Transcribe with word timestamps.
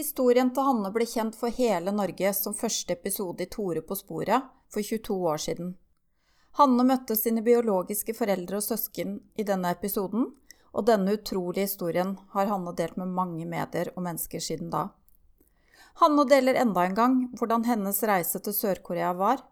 Historien 0.00 0.48
til 0.56 0.64
Hanne 0.64 0.88
ble 0.94 1.04
kjent 1.04 1.34
for 1.36 1.52
hele 1.52 1.92
Norge 1.92 2.30
som 2.32 2.54
første 2.56 2.94
episode 2.94 3.44
i 3.44 3.48
Tore 3.52 3.82
på 3.84 3.96
sporet 3.98 4.46
for 4.72 4.80
22 4.80 5.16
år 5.28 5.40
siden. 5.44 5.74
Hanne 6.56 6.86
møtte 6.88 7.16
sine 7.20 7.42
biologiske 7.44 8.14
foreldre 8.16 8.62
og 8.62 8.64
søsken 8.64 9.18
i 9.36 9.44
denne 9.44 9.74
episoden, 9.76 10.30
og 10.72 10.86
denne 10.88 11.18
utrolige 11.18 11.66
historien 11.68 12.14
har 12.32 12.48
Hanne 12.48 12.72
delt 12.78 12.96
med 12.96 13.12
mange 13.18 13.44
medier 13.50 13.90
og 13.92 14.06
mennesker 14.06 14.40
siden 14.40 14.70
da. 14.72 14.86
Hanne 16.00 16.24
deler 16.30 16.56
enda 16.62 16.86
en 16.88 16.96
gang 16.96 17.18
hvordan 17.36 17.68
hennes 17.68 18.00
reise 18.08 18.40
til 18.40 18.56
Sør-Korea 18.56 19.12
var, 19.20 19.44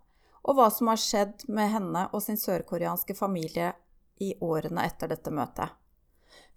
og 0.49 0.57
hva 0.57 0.71
som 0.73 0.89
har 0.89 1.03
skjedd 1.03 1.45
med 1.53 1.75
henne 1.75 2.07
og 2.09 2.25
sin 2.25 2.41
sørkoreanske 2.41 3.19
familie 3.21 3.75
i 4.17 4.33
årene 4.41 4.89
etter 4.89 5.13
dette 5.13 5.29
møtet. 5.29 5.77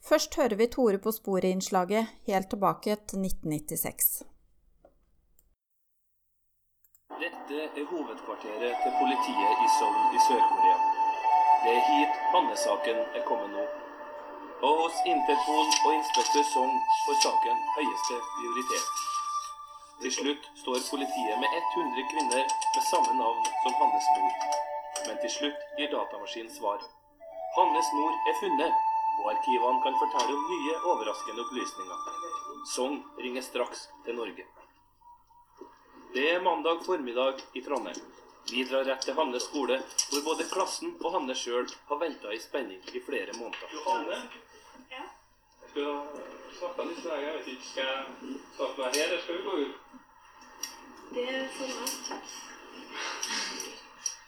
Først 0.09 0.35
hører 0.35 0.55
vi 0.55 0.65
Tore 0.67 0.97
på 0.97 1.11
sporet-innslaget 1.11 2.07
helt 2.27 2.49
tilbake 2.49 2.95
til 3.09 3.17
1996. 3.25 4.23
Dette 7.23 7.57
er 7.81 7.85
hovedkvarteret 7.91 8.73
til 8.83 8.91
politiet 9.01 9.55
i 9.65 9.67
Seoul 9.77 10.15
i 10.17 10.19
Sør-Korea. 10.27 10.77
Det 11.63 11.71
er 11.77 11.83
hit 11.91 12.13
Hanne-saken 12.33 12.97
er 13.17 13.23
kommet 13.29 13.49
nå. 13.55 13.65
Og 14.67 14.73
hos 14.81 14.97
Interpol 15.13 15.67
og 15.85 15.91
inspektør 15.99 16.45
Song 16.53 16.73
får 17.05 17.15
saken 17.25 17.57
høyeste 17.77 18.15
prioritet. 18.35 18.87
Til 20.01 20.11
slutt 20.17 20.43
står 20.61 20.79
politiet 20.93 21.35
med 21.43 21.49
100 21.59 22.09
kvinner 22.11 22.45
med 22.73 22.83
samme 22.91 23.13
navn 23.23 23.43
som 23.63 23.73
Hannes 23.79 24.07
mor. 24.15 24.33
Men 25.05 25.15
til 25.23 25.31
slutt 25.37 25.59
gir 25.77 25.89
datamaskinen 25.95 26.53
svar. 26.59 26.79
Hannes 27.57 27.89
mor 27.97 28.13
er 28.29 28.35
funnet, 28.41 28.73
og 29.21 29.29
arkivene 29.33 29.83
kan 29.85 29.99
fortelle 30.01 30.37
om 30.37 30.47
nye 30.51 30.79
overraskende 30.93 31.45
opplysninger. 31.45 32.09
Sånn 32.73 32.97
ringer 33.21 33.45
straks 33.45 33.87
til 34.05 34.17
Norge. 34.17 34.47
Det 36.13 36.25
er 36.33 36.43
mandag 36.43 36.83
formiddag 36.85 37.39
i 37.55 37.61
Trondheim. 37.63 38.01
Vi 38.51 38.63
drar 38.67 38.83
rett 38.83 39.05
til 39.05 39.15
Hannes 39.15 39.45
skole, 39.47 39.77
hvor 40.09 40.23
både 40.25 40.47
klassen 40.51 40.95
og 40.99 41.13
Hanne 41.13 41.35
sjøl 41.37 41.69
har 41.89 41.99
venta 42.01 42.33
i 42.33 42.39
spenning 42.41 42.81
i 42.91 43.01
flere 43.05 43.35
måneder. 43.37 43.75
Johanne? 43.77 44.17
Ja? 44.91 45.05
Jeg 45.61 45.69
skal 45.71 46.01
snakke 46.57 46.87
litt 46.89 47.03
med 47.05 47.11
deg. 47.13 47.23
Jeg 47.23 47.35
vet 47.37 47.51
ikke, 47.53 47.67
Skal 47.69 47.85
jeg 47.85 48.39
snakke 48.57 48.75
med 48.77 48.85
deg 48.85 48.99
her, 48.99 49.05
eller 49.07 49.21
skal 49.23 49.37
vi 49.37 49.43
gå 49.45 49.53
ut? 49.61 49.75
Det 51.11 51.27
er 51.35 51.47
for 51.55 51.67
meg. 51.77 51.91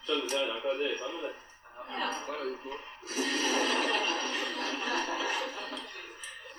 Skjønner 0.04 0.24
du 0.24 0.34
hva 0.34 0.46
det 0.46 0.62
dreier 0.64 0.98
seg 1.00 1.10
om? 1.10 1.18
eller? 1.20 1.43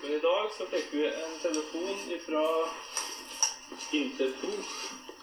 Men 0.01 0.13
i 0.13 0.19
dag 0.19 0.51
så 0.57 0.67
fikk 0.67 0.93
vi 0.93 1.07
en 1.07 1.39
telefon 1.43 2.19
fra 2.27 2.45
Interpol 3.93 4.59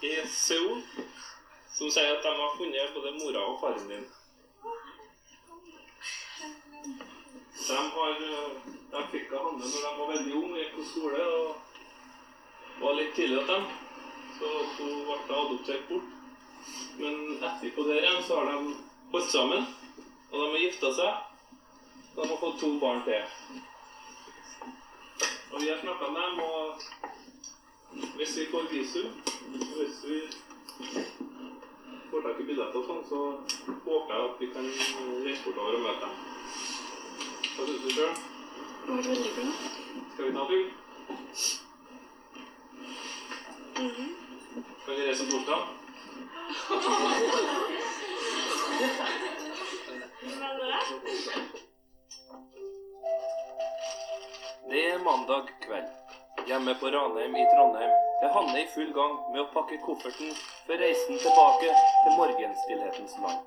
i 0.02 0.14
Seoul, 0.28 0.80
som 1.76 1.90
sier 1.90 2.16
at 2.16 2.24
de 2.26 2.32
har 2.40 2.56
funnet 2.58 2.94
både 2.96 3.12
mora 3.20 3.44
og 3.52 3.60
faren 3.60 3.88
din. 3.90 4.06
De, 7.68 7.76
har, 7.96 8.14
de 8.92 9.04
fikk 9.12 9.32
av 9.32 9.44
Hanne 9.46 9.68
når 9.68 9.84
de 9.84 9.92
var 10.00 10.10
veldig 10.14 10.34
unge, 10.40 10.58
gikk 10.64 10.74
på 10.78 10.88
skole 10.90 11.28
og 11.36 11.46
var 12.80 12.98
litt 12.98 13.14
tidligere 13.14 13.46
til 13.46 13.54
dem. 13.54 13.64
Så 14.40 14.46
hun 14.78 14.96
ble 15.06 15.38
adoptert 15.44 15.86
bort. 15.92 16.08
Men 16.98 17.14
etterpå 17.38 17.86
der 17.86 18.00
igjen 18.02 18.20
så 18.26 18.40
har 18.40 18.50
de 18.50 18.74
holdt 19.12 19.30
sammen, 19.30 19.62
og 20.32 20.40
de 20.40 20.50
har 20.50 20.58
gifta 20.64 20.88
seg. 20.96 21.12
De 22.14 22.20
har 22.28 22.36
fått 22.40 22.60
to 22.60 22.70
barn 22.80 23.02
til. 23.04 23.22
Og 25.52 25.60
vi 25.60 25.68
har 25.68 25.80
snakka 25.80 26.06
med 26.12 26.22
dem, 26.22 26.38
og 26.40 26.64
hvis 28.16 28.36
vi 28.38 28.46
får 28.52 28.62
visum, 28.70 29.08
hvis 29.76 29.98
vi 30.08 30.18
får 32.10 32.20
tak 32.26 32.40
i 32.40 32.46
billetter 32.48 32.78
og 32.80 32.86
sånn, 32.88 33.04
så 33.10 33.20
håper 33.84 34.14
jeg 34.14 34.22
at 34.28 34.36
vi 34.40 34.46
kan 34.54 34.66
reise 35.26 35.44
bortover 35.44 35.72
og 35.76 35.84
møte 35.86 36.04
dem. 36.04 36.14
Hva 37.52 37.62
syns 37.68 37.82
du 37.84 37.90
sjøl? 37.92 38.14
Jeg 38.82 38.88
ble 38.88 39.02
veldig 39.10 39.32
bra. 39.36 39.46
Skal 40.14 40.24
vi 40.24 40.32
ta 40.38 40.42
fly? 40.48 40.60
Mhm. 43.82 44.06
Kan 44.86 44.94
vi 44.96 45.02
reise 45.08 45.24
på 45.28 45.32
torsdag? 45.36 45.60
mandag 55.12 55.46
kveld. 55.60 55.90
Hjemme 56.46 56.74
på 56.74 56.86
Ranheim 56.90 57.36
i 57.36 57.44
Trondheim 57.54 57.90
er 58.22 58.28
Hanne 58.34 58.60
i 58.62 58.66
full 58.74 58.92
gang 58.98 59.16
med 59.32 59.40
å 59.42 59.50
pakke 59.56 59.76
kofferten 59.86 60.30
for 60.66 60.80
reisen 60.82 61.18
tilbake 61.24 61.72
til 62.04 62.14
morgenstillhetens 62.20 63.16
land. 63.24 63.42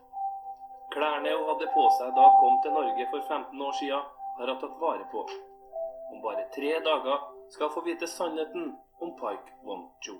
Klærne 0.94 1.32
hun 1.34 1.48
hadde 1.50 1.70
på 1.78 1.86
seg 1.98 2.12
da 2.18 2.26
hun 2.28 2.38
kom 2.42 2.60
til 2.66 2.76
Norge 2.78 3.08
for 3.14 3.26
15 3.38 3.64
år 3.68 3.74
siden, 3.80 4.12
har 4.38 4.52
hun 4.52 4.60
tatt 4.62 4.76
vare 4.84 5.08
på. 5.14 5.24
Om 6.14 6.22
bare 6.28 6.46
tre 6.58 6.76
dager 6.90 7.26
skal 7.56 7.68
hun 7.68 7.76
få 7.78 7.84
vite 7.90 8.12
sannheten 8.14 8.70
om 9.02 9.16
Pike 9.22 9.58
Won-jo. 9.66 10.20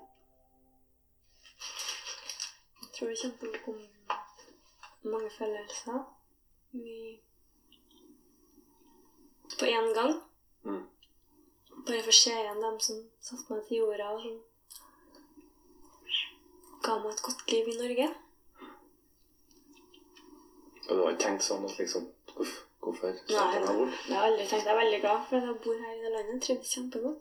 Jeg 2.82 2.90
tror 2.98 3.14
det 3.14 3.20
kommer 3.22 3.38
til 3.38 3.54
å 3.54 3.64
komme 3.68 5.14
mange 5.14 5.32
følelser. 5.38 6.02
Mye 6.82 7.16
på 9.56 9.70
én 9.70 9.94
gang. 9.94 10.18
Mm. 10.66 10.84
Bare 11.84 12.02
for 12.02 12.12
å 12.12 12.18
se 12.18 12.32
igjen 12.34 12.62
dem 12.64 12.78
som 12.82 13.02
satte 13.28 13.52
meg 13.52 13.66
til 13.68 13.82
jorda 13.82 14.12
og 14.14 14.22
som 14.24 14.36
ga 16.86 16.96
meg 17.02 17.12
et 17.12 17.22
godt 17.28 17.52
liv 17.52 17.68
i 17.72 17.76
Norge. 17.80 18.06
Og 20.86 20.90
du 20.90 21.00
har 21.02 21.12
ikke 21.12 21.24
tenkt 21.24 21.46
sånn 21.46 21.66
at 21.66 21.78
liksom 21.80 22.04
Uff, 22.36 22.56
hvorfor 22.84 23.14
sendte 23.16 23.32
jeg 23.32 23.62
meg 23.62 23.78
nei, 23.78 23.86
jeg 24.08 24.16
har 24.16 24.26
aldri 24.28 24.44
tenkt. 24.44 24.66
Jeg 24.66 24.74
er 24.74 24.78
veldig 24.82 25.00
glad 25.04 25.22
for 25.28 25.38
at 25.38 25.46
jeg 25.48 25.56
bor 25.64 25.78
her 25.84 25.94
i 25.94 26.02
det 26.02 26.10
landet. 26.12 26.42
Trives 26.44 26.74
kjempegodt. 26.74 27.20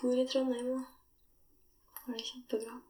Bor 0.00 0.18
i 0.18 0.26
Trondheim 0.32 0.72
og 0.74 0.82
har 2.00 2.18
det 2.18 2.26
kjempebra. 2.26 2.80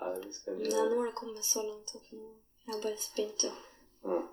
Er 0.00 0.18
det 0.24 0.34
spent. 0.34 0.58
Men 0.58 0.90
nå 0.90 0.98
har 0.98 1.06
det 1.06 1.14
kommet 1.20 1.46
så 1.46 1.62
langt 1.62 1.94
at 1.94 2.12
nå 2.16 2.26
er 2.26 2.72
jeg 2.74 2.82
bare 2.82 3.00
spent. 3.04 3.46
Ja. 3.46 3.54
Mm. 4.04 4.26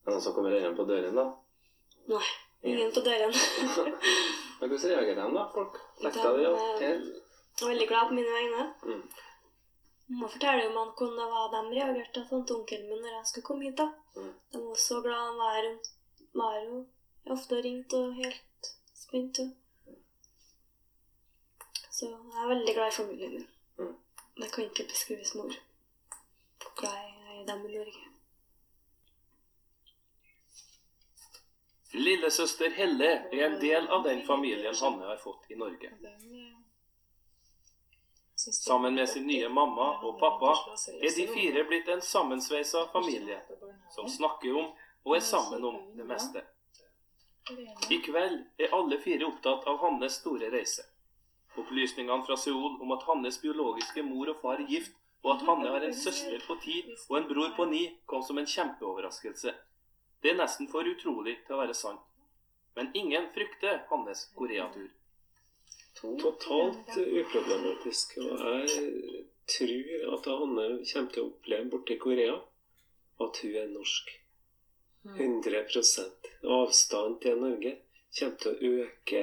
Er 0.00 0.10
det 0.10 0.14
noen 0.14 0.24
som 0.26 0.34
kommer 0.36 0.56
inn 0.58 0.76
på 0.76 0.88
døren, 0.88 1.16
da? 1.20 1.26
Nei, 2.10 2.24
ingen 2.62 2.92
på 2.92 3.00
døren. 3.00 3.34
Men 4.60 4.68
hvordan 4.68 4.90
reagerer 4.90 5.24
de, 5.24 5.34
da? 5.36 5.44
Folk 5.54 5.80
slekta 6.00 6.36
di? 6.36 6.44
De, 6.44 6.48
og- 6.52 7.68
veldig 7.68 7.88
glad 7.88 8.08
på 8.08 8.14
mine 8.14 8.32
vegne. 8.36 8.74
Mm. 8.82 9.02
Mamma 10.10 10.28
forteller 10.28 10.64
jo 10.64 10.70
meg 10.74 10.94
hvordan 10.98 11.30
var 11.32 11.50
de 11.52 11.60
reagerte 11.74 12.22
til 12.28 12.56
onkelen 12.56 12.88
min 12.88 13.02
når 13.04 13.12
jeg 13.16 13.26
skulle 13.30 13.48
komme 13.48 13.64
hit. 13.68 13.78
da. 13.78 13.86
Mm. 14.16 14.32
De 14.52 14.62
var 14.64 14.74
så 14.88 15.00
glad 15.04 15.20
han 15.26 15.38
var 15.38 15.52
her. 15.56 16.64
jo 16.64 16.86
ofte 17.36 17.62
ringt 17.62 17.94
og 17.94 18.14
helt 18.14 18.70
spent. 18.94 19.38
Og... 19.38 19.50
Så 21.90 22.06
jeg 22.06 22.42
er 22.42 22.48
veldig 22.54 22.74
glad 22.74 22.88
i 22.88 22.98
familien 23.00 23.32
min. 23.32 23.48
Mm. 23.78 23.96
Det 24.42 24.52
kan 24.52 24.64
ikke 24.64 24.88
beskrives 24.88 25.34
med 25.34 25.44
ord. 25.44 25.58
Hvor 26.60 26.72
glad 26.80 26.96
jeg 26.96 27.42
i 27.42 27.46
dem 27.52 27.66
i 27.66 27.76
Norge. 27.76 28.09
Lillesøster 31.92 32.70
Helle 32.70 33.10
er 33.32 33.40
en 33.46 33.56
del 33.60 33.88
av 33.88 34.04
den 34.04 34.22
familien 34.26 34.74
Hanne 34.80 35.08
har 35.08 35.18
fått 35.18 35.50
i 35.50 35.56
Norge. 35.58 35.90
Sammen 38.36 38.94
med 38.94 39.08
sin 39.08 39.26
nye 39.26 39.48
mamma 39.48 39.88
og 40.06 40.20
pappa 40.20 40.54
er 40.94 41.16
de 41.16 41.26
fire 41.28 41.64
blitt 41.68 41.90
en 41.92 42.00
sammensveisa 42.00 42.86
familie 42.92 43.40
som 43.94 44.08
snakker 44.08 44.54
om 44.62 44.70
og 45.04 45.16
er 45.16 45.24
sammen 45.24 45.64
om 45.64 45.80
det 45.96 46.06
meste. 46.06 46.44
I 47.90 47.98
kveld 48.06 48.38
er 48.62 48.74
alle 48.76 49.00
fire 49.02 49.26
opptatt 49.26 49.66
av 49.66 49.80
Hannes 49.82 50.20
store 50.22 50.50
reise. 50.54 50.86
Opplysningene 51.58 52.24
fra 52.26 52.36
Seoul 52.38 52.78
om 52.80 52.94
at 52.94 53.02
Hannes 53.08 53.40
biologiske 53.42 54.04
mor 54.06 54.30
og 54.30 54.38
far 54.44 54.62
er 54.62 54.70
gift, 54.70 54.94
og 55.24 55.34
at 55.34 55.42
Hanne 55.48 55.72
har 55.74 55.84
en 55.84 55.96
søster 55.96 56.38
på 56.46 56.56
ti 56.62 56.76
og 57.08 57.16
en 57.18 57.26
bror 57.28 57.50
på 57.56 57.66
ni, 57.68 57.82
kom 58.06 58.22
som 58.22 58.38
en 58.38 58.48
kjempeoverraskelse. 58.48 59.56
Det 60.20 60.32
er 60.32 60.38
nesten 60.38 60.68
for 60.68 60.86
utrolig 60.86 61.38
til 61.46 61.56
å 61.56 61.60
være 61.62 61.76
sant. 61.76 62.02
Men 62.76 62.90
ingen 62.94 63.28
frykter 63.34 63.84
Hannes 63.90 64.26
Koreatur. 64.36 64.88
Totalt 66.00 66.96
uproblematisk. 66.96 68.16
Og 68.22 68.44
jeg 68.46 69.24
tror 69.50 70.16
at 70.16 70.30
Hanne 70.30 70.66
kommer 70.92 71.12
til 71.14 71.24
å 71.24 71.28
oppleve 71.32 71.70
borte 71.72 71.96
i 71.96 72.00
Korea 72.04 72.38
at 73.24 73.42
hun 73.44 73.56
er 73.62 73.70
norsk. 73.72 74.16
100 75.16 75.64
Avstanden 76.44 77.20
til 77.22 77.40
Norge 77.40 77.76
kommer 78.18 78.36
til 78.42 78.50
å 78.50 78.72
øke 78.84 79.22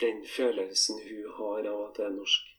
den 0.00 0.24
følelsen 0.28 1.00
hun 1.06 1.30
har 1.38 1.70
av 1.70 1.86
at 1.86 1.96
det 1.98 2.06
er 2.08 2.16
norsk. 2.18 2.50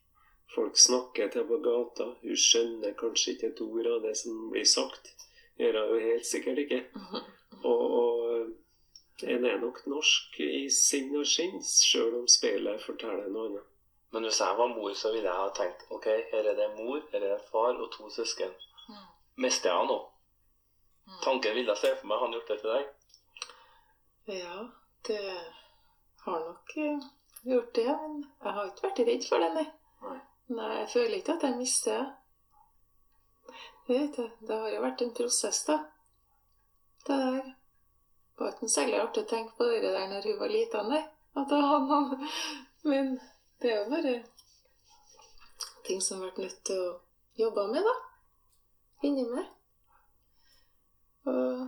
Folk 0.56 0.77
snakker 0.80 1.30
til 1.33 1.45
på 1.50 1.57
gata, 1.65 2.12
hun 2.21 2.39
skjønner 2.39 2.95
kanskje 2.97 3.33
ikke 3.33 3.51
et 3.51 3.62
ord 3.65 3.89
av 3.92 4.01
det 4.06 4.13
som 4.18 4.50
blir 4.53 4.68
sagt. 4.69 5.12
Gjør 5.60 5.78
hun 5.80 5.94
jo 5.94 6.00
helt 6.04 6.28
sikkert 6.28 6.57
ikke. 6.66 6.81
Og, 7.63 7.84
og 8.00 8.54
En 9.24 9.46
er 9.48 9.62
nok 9.62 9.78
norsk 9.88 10.40
i 10.44 10.66
sinn 10.75 11.13
og 11.16 11.24
skinn, 11.25 11.62
sjøl 11.63 12.18
om 12.18 12.25
speilet 12.28 12.84
forteller 12.84 13.30
noe 13.31 13.46
annet. 13.48 13.69
Men 14.12 14.28
hvis 14.28 14.42
jeg 14.44 14.57
var 14.57 14.74
mor, 14.74 14.92
så 14.94 15.12
ville 15.13 15.30
jeg 15.30 15.40
ha 15.40 15.54
tenkt 15.56 15.86
ok, 15.96 16.10
her 16.31 16.50
er 16.52 16.57
det 16.60 16.68
mor, 16.75 17.00
her 17.13 17.22
er 17.22 17.38
det 17.38 17.48
far 17.48 17.80
og 17.80 17.88
to 17.94 18.10
søsken. 18.12 18.52
Mister 19.40 19.72
jeg 19.72 19.80
han 19.80 19.88
nå? 19.92 19.98
Tanken 21.24 21.56
ville 21.56 21.72
jeg 21.72 21.81
se 21.81 21.94
for 22.02 22.12
meg 22.12 22.22
han 22.25 22.36
gjort 22.36 22.52
det 22.52 22.60
til 22.62 22.74
deg. 22.75 22.86
Ja, 24.36 24.60
det 25.07 25.24
har 26.25 26.46
nok 26.50 26.78
eh, 26.81 27.10
gjort 27.46 27.75
det, 27.75 27.88
men 27.88 28.22
jeg 28.44 28.54
har 28.57 28.69
ikke 28.69 28.88
vært 28.88 29.04
redd 29.10 29.28
for 29.30 29.44
det, 29.44 29.52
nei. 29.56 29.66
Nei. 30.06 30.19
Nei, 30.60 30.72
jeg 30.81 30.90
føler 30.94 31.18
ikke 31.19 31.36
at 31.40 31.48
jeg 31.48 31.60
mister 31.60 32.07
det. 33.88 34.30
Det 34.48 34.58
har 34.62 34.72
jo 34.74 34.82
vært 34.84 35.04
en 35.06 35.14
prosess, 35.18 35.64
da. 35.68 35.80
Det 37.06 37.20
der. 37.22 37.54
Var 38.36 38.52
ikke 38.52 38.68
særlig 38.68 38.98
artig 39.00 39.24
å 39.24 39.30
tenke 39.30 39.56
på 39.56 39.68
det 39.72 39.82
der 39.86 40.10
når 40.12 40.26
hun 40.28 40.40
var 40.42 40.52
liten, 40.52 40.90
nei. 40.92 41.04
At 41.36 41.52
det 41.52 41.60
var 41.62 41.86
han. 41.92 42.30
Men 42.84 43.14
det 43.62 43.72
er 43.72 43.78
jo 43.78 43.92
bare 43.94 44.16
ting 45.86 46.02
som 46.02 46.20
har 46.20 46.32
vært 46.32 46.42
nødt 46.44 46.62
til 46.68 46.82
å 46.82 46.92
jobbe 47.40 47.68
med, 47.72 47.88
da. 47.88 47.96
Inni 49.08 49.26
meg. 49.30 49.48
Og 51.31 51.66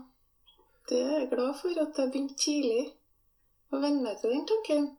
det 0.90 1.02
er 1.04 1.14
jeg 1.20 1.30
glad 1.32 1.54
for 1.62 1.82
at 1.84 2.00
jeg 2.00 2.14
begynte 2.14 2.40
tidlig 2.42 2.84
å 3.72 3.82
venne 3.82 4.04
meg 4.04 4.20
til 4.22 4.34
den 4.34 4.48
tanken. 4.52 4.90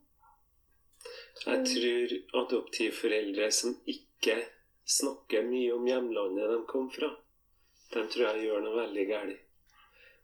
Jeg 1.44 1.64
tror 1.70 2.14
adoptivforeldre 2.42 3.50
som 3.54 3.76
ikke 3.88 4.36
snakker 4.88 5.44
mye 5.48 5.74
om 5.74 5.86
hjemlandet 5.88 6.52
de 6.52 6.62
kom 6.70 6.88
fra, 6.92 7.10
de 7.92 8.06
tror 8.12 8.24
jeg 8.28 8.46
gjør 8.46 8.64
noe 8.64 8.78
veldig 8.82 9.04
galt. 9.10 9.44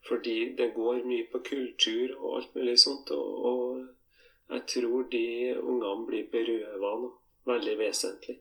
Fordi 0.05 0.39
det 0.59 0.75
går 0.77 1.05
mye 1.09 1.27
på 1.33 1.41
kultur 1.47 2.17
og 2.19 2.39
alt 2.39 2.57
mulig 2.57 2.77
sånt, 2.81 3.11
og, 3.17 3.47
og 3.49 4.55
jeg 4.55 4.67
tror 4.75 5.07
de 5.13 5.27
ungene 5.61 6.09
blir 6.09 6.27
berøva 6.33 6.97
noe 7.01 7.15
veldig 7.49 7.77
vesentlig. 7.79 8.37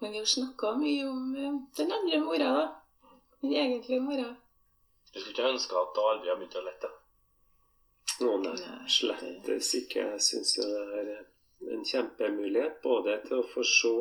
Men 0.00 0.12
vi 0.14 0.18
har 0.18 0.28
snakka 0.30 0.72
mye 0.78 1.08
om 1.08 1.34
eh, 1.36 1.56
den 1.76 1.92
andre 1.92 2.20
mora, 2.22 2.52
da. 2.58 2.66
Den 3.40 3.52
egentlige 3.54 4.00
mora. 4.00 4.28
Du 5.12 5.20
skulle 5.20 5.34
ikke 5.34 5.50
ønske 5.52 5.76
at 5.80 5.92
det 5.96 6.04
aldri 6.12 6.30
har 6.30 6.38
begynt 6.38 6.58
å 6.58 6.64
lette. 6.66 6.90
Å 8.18 8.36
nei, 8.42 8.54
Nei, 8.58 8.78
slettes 8.90 9.72
ikke. 9.78 10.04
Jeg 10.14 10.24
syns 10.26 10.54
jo 10.58 10.66
det 10.68 11.02
er 11.02 11.74
en 11.74 11.84
kjempemulighet 11.86 12.80
både 12.82 13.18
til 13.26 13.40
å 13.40 13.46
få 13.52 13.64
se, 13.66 13.92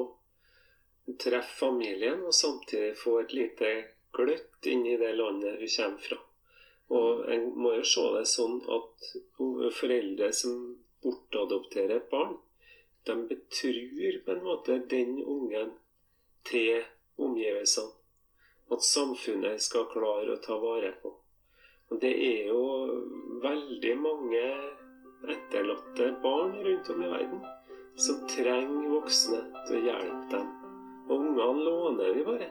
treffe 1.15 1.59
familien, 1.59 2.23
og 2.23 2.35
samtidig 2.35 2.97
få 2.99 3.19
et 3.21 3.33
lite 3.33 3.73
gløtt 4.15 4.67
inn 4.67 4.85
i 4.87 4.97
det 4.99 5.13
landet 5.15 5.61
hun 5.61 5.73
kommer 5.75 6.03
fra. 6.07 6.19
Og 6.97 7.23
en 7.33 7.47
må 7.59 7.73
jo 7.75 7.85
se 7.87 8.03
det 8.15 8.25
sånn 8.31 8.59
at 8.77 9.07
foreldre 9.79 10.31
som 10.35 10.59
bortadopterer 11.03 11.97
et 11.97 12.09
barn, 12.11 12.37
de 13.07 13.15
betrur 13.29 14.17
på 14.25 14.33
en 14.33 14.43
måte 14.43 14.79
den 14.91 15.17
ungen 15.23 15.71
til 16.47 16.83
omgivelsene. 17.15 17.93
At 18.71 18.83
samfunnet 18.83 19.63
skal 19.63 19.87
klare 19.93 20.33
å 20.33 20.41
ta 20.43 20.57
vare 20.59 20.91
på. 21.01 21.13
Og 21.87 22.01
det 22.03 22.11
er 22.11 22.49
jo 22.49 22.63
veldig 23.43 23.93
mange 24.03 24.43
etterlatte 25.31 26.11
barn 26.23 26.57
rundt 26.67 26.91
om 26.91 27.03
i 27.03 27.11
verden 27.15 27.45
som 27.95 28.19
trenger 28.29 28.91
voksne 28.91 29.39
til 29.67 29.79
å 29.79 29.85
hjelpe 29.87 30.31
dem. 30.35 30.66
Og 31.07 31.19
ungene 31.19 31.63
låner 31.63 32.13
vi 32.13 32.23
bare. 32.23 32.49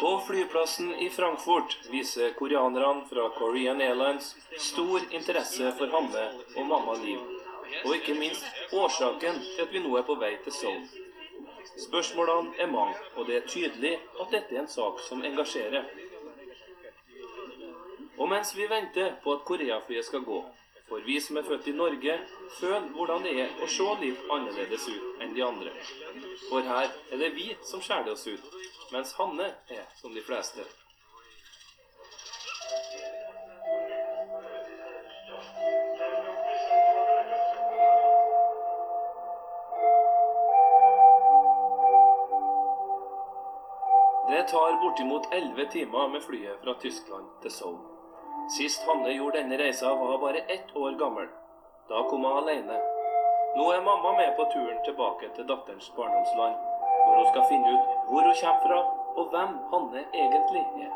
På 0.00 0.20
flyplassen 0.26 0.94
i 0.94 1.10
Frankfurt 1.10 1.78
viser 1.90 2.30
koreanerne 2.32 3.04
fra 3.08 3.28
Korean 3.28 3.80
Airlines 3.80 4.36
stor 4.58 5.00
interesse 5.10 5.72
for 5.78 5.92
Hanne 5.92 6.22
og 6.56 6.66
mamma 6.66 6.94
Liv, 7.02 7.18
og 7.84 7.96
ikke 7.96 8.14
minst 8.16 8.72
årsaken 8.72 9.42
til 9.42 9.60
at 9.66 9.74
vi 9.74 9.82
nå 9.84 9.92
er 10.00 10.06
på 10.08 10.16
vei 10.22 10.30
til 10.44 10.56
Seoul. 10.56 10.86
Spørsmålene 11.84 12.56
er 12.64 12.72
mange, 12.72 12.96
og 13.16 13.28
det 13.28 13.36
er 13.36 13.50
tydelig 13.52 13.92
at 14.22 14.32
dette 14.32 14.56
er 14.56 14.62
en 14.62 14.72
sak 14.72 15.04
som 15.04 15.20
engasjerer. 15.24 15.84
Og 18.16 18.28
mens 18.32 18.56
vi 18.56 18.70
venter 18.72 19.18
på 19.24 19.36
at 19.36 19.44
Koreaflyet 19.44 20.08
skal 20.08 20.24
gå, 20.24 20.40
får 20.88 21.04
vi 21.06 21.20
som 21.20 21.36
er 21.36 21.44
født 21.44 21.68
i 21.68 21.76
Norge, 21.76 22.16
føle 22.56 22.80
hvordan 22.96 23.28
det 23.28 23.36
er 23.44 23.52
å 23.60 23.68
se 23.68 23.92
litt 24.00 24.24
annerledes 24.32 24.88
ut 24.88 25.22
enn 25.22 25.36
de 25.36 25.44
andre. 25.44 25.76
For 26.48 26.64
her 26.72 26.88
er 26.88 27.20
det 27.20 27.34
vi 27.36 27.50
som 27.68 27.84
skjærer 27.84 28.16
oss 28.16 28.26
ut, 28.32 28.59
mens 28.92 29.14
Hanne 29.14 29.46
er 29.68 29.86
som 30.00 30.14
de 30.14 30.22
fleste. 30.22 30.60
Det 44.28 44.42
tar 44.48 44.80
bortimot 44.82 45.32
elleve 45.32 45.66
timer 45.70 46.08
med 46.08 46.22
flyet 46.22 46.62
fra 46.64 46.74
Tyskland 46.80 47.26
til 47.42 47.50
Seoul. 47.50 47.78
Sist 48.56 48.86
Hanne 48.86 49.12
gjorde 49.14 49.38
denne 49.38 49.58
reisa, 49.58 49.94
var 49.94 50.18
bare 50.18 50.46
ett 50.54 50.76
år 50.76 50.98
gammel. 50.98 51.28
Da 51.88 52.02
kom 52.10 52.24
hun 52.24 52.38
alene. 52.42 52.78
Nå 53.56 53.70
er 53.74 53.82
mamma 53.82 54.12
med 54.18 54.36
på 54.36 54.46
turen 54.54 54.82
tilbake 54.86 55.30
til 55.36 55.48
datterens 55.48 55.92
barndomsland, 55.96 56.69
hvor 57.10 57.24
hun 57.24 57.30
skal 57.32 57.46
finne 57.50 57.74
ut 57.74 57.86
hvor 58.06 58.22
hun 58.22 58.36
kommer 58.40 58.62
fra, 58.66 58.80
og 59.18 59.30
hvem 59.34 59.54
Hanne 59.72 60.02
egentlig 60.14 60.62
er. 60.84 60.90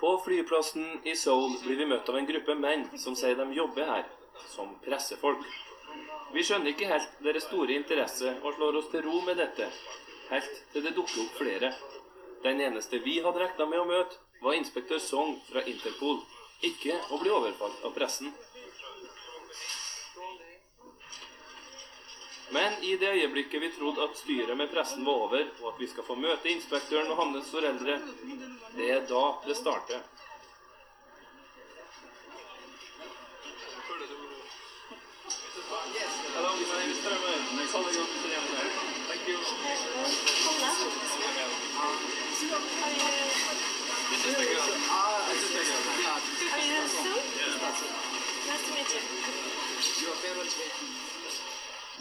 På 0.00 0.14
flyplassen 0.24 1.00
i 1.04 1.16
Seoul 1.16 1.58
blir 1.64 1.76
vi 1.76 1.88
møtt 1.92 2.08
av 2.08 2.16
en 2.16 2.28
gruppe 2.28 2.56
menn 2.56 2.86
som 3.00 3.16
sier 3.16 3.36
de 3.36 3.46
jobber 3.56 3.88
her, 3.88 4.08
som 4.54 4.72
pressefolk. 4.84 5.44
Vi 6.32 6.44
skjønner 6.44 6.72
ikke 6.72 6.88
helt 6.90 7.20
deres 7.24 7.46
store 7.48 7.76
interesse 7.76 8.34
og 8.42 8.56
slår 8.56 8.80
oss 8.80 8.90
til 8.92 9.04
ro 9.04 9.20
med 9.28 9.40
dette, 9.40 9.68
helt 10.32 10.58
til 10.72 10.84
det 10.84 10.96
dukker 10.96 11.22
opp 11.24 11.38
flere. 11.40 11.72
Den 12.44 12.60
eneste 12.60 13.00
vi 13.04 13.18
hadde 13.24 13.44
regna 13.44 13.68
med 13.68 13.84
å 13.84 13.88
møte, 13.88 14.20
var 14.42 14.56
inspektør 14.56 15.00
Song 15.00 15.38
fra 15.48 15.64
Interpol. 15.64 16.20
Ikke 16.64 16.96
å 17.12 17.20
bli 17.20 17.32
overfalt 17.32 17.84
av 17.84 17.96
pressen. 17.96 18.32
Men 22.56 22.72
i 22.82 22.96
det 22.96 23.10
øyeblikket 23.12 23.60
vi 23.60 23.68
trodde 23.78 24.02
at 24.02 24.16
styret 24.16 24.56
med 24.56 24.68
pressen 24.72 25.06
var 25.06 25.12
over, 25.12 25.42
og 25.62 25.74
at 25.74 25.80
vi 25.80 25.88
skal 25.90 26.04
få 26.06 26.14
møte 26.14 26.48
inspektøren 26.48 27.10
og 27.12 27.18
hans 27.20 27.50
foreldre, 27.52 27.98
det 28.76 28.92
er 28.92 29.02
da 29.10 29.24
det 29.48 29.56
starter. 29.56 30.00
Nice 48.46 48.66
to 48.66 48.74
meet 48.74 48.94
you. 48.94 51.15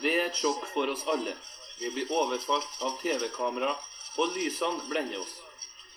Det 0.02 0.12
er 0.12 0.25
et 0.28 0.36
sjokk 0.36 0.66
for 0.74 0.92
oss 0.92 1.06
alle. 1.08 1.34
Vi 1.80 1.90
blir 1.96 2.12
overfalt 2.12 2.82
av 2.84 2.98
TV-kamera, 3.02 3.72
og 4.20 4.34
lysene 4.36 4.90
blender 4.90 5.22
oss. 5.22 5.38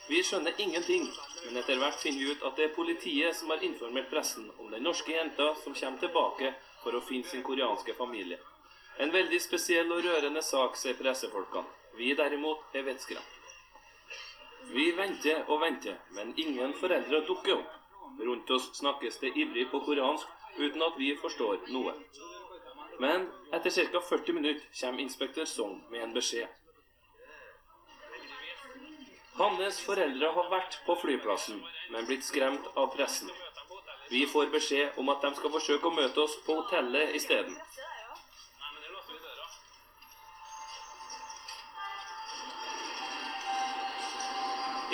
Vi 0.08 0.20
skjønner 0.24 0.54
ingenting, 0.62 1.08
men 1.44 1.58
etter 1.60 1.80
hvert 1.80 1.98
finner 2.02 2.22
vi 2.22 2.30
ut 2.32 2.44
at 2.46 2.56
det 2.56 2.68
er 2.68 2.76
politiet 2.76 3.36
som 3.36 3.50
har 3.52 3.64
informert 3.66 4.08
pressen 4.10 4.46
om 4.58 4.70
den 4.70 4.86
norske 4.86 5.12
jenta 5.12 5.50
som 5.64 5.74
kommer 5.74 6.00
tilbake 6.02 6.52
for 6.84 6.94
å 6.94 7.02
finne 7.08 7.26
sin 7.28 7.44
koreanske 7.46 7.96
familie. 7.98 8.38
En 8.98 9.12
veldig 9.14 9.42
spesiell 9.42 9.90
og 9.94 10.06
rørende 10.06 10.42
sak, 10.42 10.78
sier 10.78 10.96
pressefolkene. 10.98 11.66
Vi 11.98 12.14
derimot 12.14 12.78
er 12.78 12.86
vettskremt. 12.86 13.34
Vi 14.72 14.90
venter 14.94 15.44
og 15.48 15.60
venter, 15.62 15.98
men 16.14 16.34
ingen 16.36 16.74
foreldre 16.78 17.24
dukker 17.26 17.58
opp. 17.58 17.76
Rundt 18.18 18.50
oss 18.54 18.70
snakkes 18.78 19.18
det 19.22 19.34
ivrig 19.34 19.68
på 19.70 19.82
koreansk 19.86 20.26
uten 20.58 20.82
at 20.82 20.98
vi 20.98 21.14
forstår 21.18 21.66
noe. 21.74 21.94
Men 22.98 23.32
etter 23.52 23.70
ca. 23.70 24.00
40 24.00 24.32
minutter 24.32 24.80
kommer 24.80 25.00
inspektør 25.00 25.44
Song 25.44 25.84
med 25.90 26.02
en 26.02 26.14
beskjed. 26.14 26.48
Hans 29.38 29.78
foreldre 29.86 30.32
har 30.34 30.48
vært 30.50 30.80
på 30.86 30.96
flyplassen, 30.98 31.60
men 31.94 32.06
blitt 32.08 32.24
skremt 32.26 32.64
av 32.74 32.88
pressen. 32.96 33.30
Vi 34.10 34.24
får 34.26 34.50
beskjed 34.50 34.98
om 34.98 35.12
at 35.12 35.22
de 35.22 35.30
skal 35.36 35.52
forsøke 35.54 35.86
å 35.86 35.94
møte 35.94 36.24
oss 36.24 36.34
på 36.46 36.56
hotellet 36.58 37.14
isteden. 37.14 37.54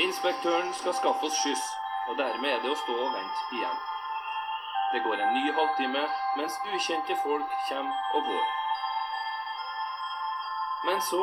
Inspektøren 0.04 0.74
skal 0.76 0.98
skaffe 0.98 1.30
oss 1.30 1.40
skyss, 1.40 1.64
og 2.10 2.18
dermed 2.20 2.50
er 2.50 2.60
det 2.60 2.74
å 2.74 2.78
stå 2.84 3.00
og 3.00 3.12
vente 3.16 3.58
igjen. 3.60 3.82
Det 4.92 5.02
går 5.08 5.24
en 5.24 5.36
ny 5.38 5.52
halvtime 5.56 6.04
mens 6.36 6.54
ukjente 6.74 7.14
folk 7.22 7.48
kommer 7.68 7.94
og 8.14 8.22
går. 8.28 8.46
Men 10.86 11.02
så, 11.10 11.22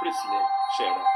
plutselig, 0.00 0.42
skjer 0.76 0.92
det. 0.98 1.06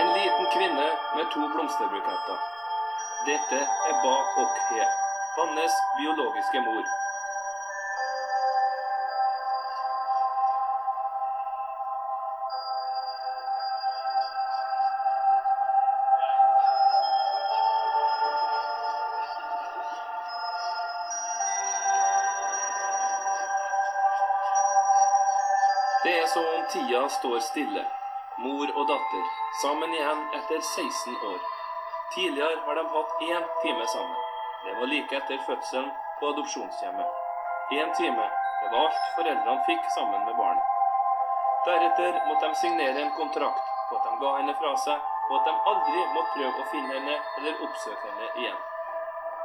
En 0.00 0.08
liten 0.18 0.46
kvinne 0.54 0.88
med 1.16 1.26
to 1.34 1.42
blomsterbuketter. 1.52 2.38
Dette 3.28 3.60
er 3.88 3.94
Ba 4.04 4.16
Ok 4.42 4.56
He, 4.70 4.84
hans 5.36 5.74
biologiske 5.98 6.60
mor. 6.66 6.84
Tida 26.72 27.08
står 27.08 27.38
stille. 27.38 27.84
Mor 28.38 28.70
og 28.78 28.84
datter, 28.88 29.24
sammen 29.62 29.94
igjen 29.94 30.20
etter 30.38 30.60
16 30.60 31.16
år. 31.32 31.40
Tidligere 32.14 32.60
har 32.66 32.78
de 32.78 32.84
hatt 32.94 33.24
én 33.26 33.48
time 33.62 33.86
sammen. 33.94 34.16
Det 34.64 34.74
var 34.78 34.86
like 34.92 35.16
etter 35.16 35.38
fødselen 35.46 35.90
på 36.20 36.30
adopsjonshjemmet. 36.32 37.10
Én 37.78 37.94
time, 37.98 38.26
det 38.60 38.68
var 38.72 38.86
alt 38.86 39.02
foreldrene 39.16 39.64
fikk 39.68 39.90
sammen 39.96 40.24
med 40.24 40.36
barnet. 40.42 40.66
Deretter 41.66 42.20
måtte 42.28 42.48
de 42.48 42.54
signere 42.62 43.02
en 43.02 43.14
kontrakt 43.18 43.72
på 43.88 43.96
at 43.98 44.06
de 44.08 44.16
ga 44.22 44.36
henne 44.38 44.54
fra 44.60 44.74
seg, 44.84 45.08
og 45.30 45.34
at 45.38 45.48
de 45.48 45.56
aldri 45.72 46.04
måtte 46.14 46.36
prøve 46.36 46.62
å 46.62 46.68
finne 46.74 46.94
henne 46.96 47.16
eller 47.38 47.64
oppsøke 47.66 48.06
henne 48.06 48.30
igjen. 48.42 48.60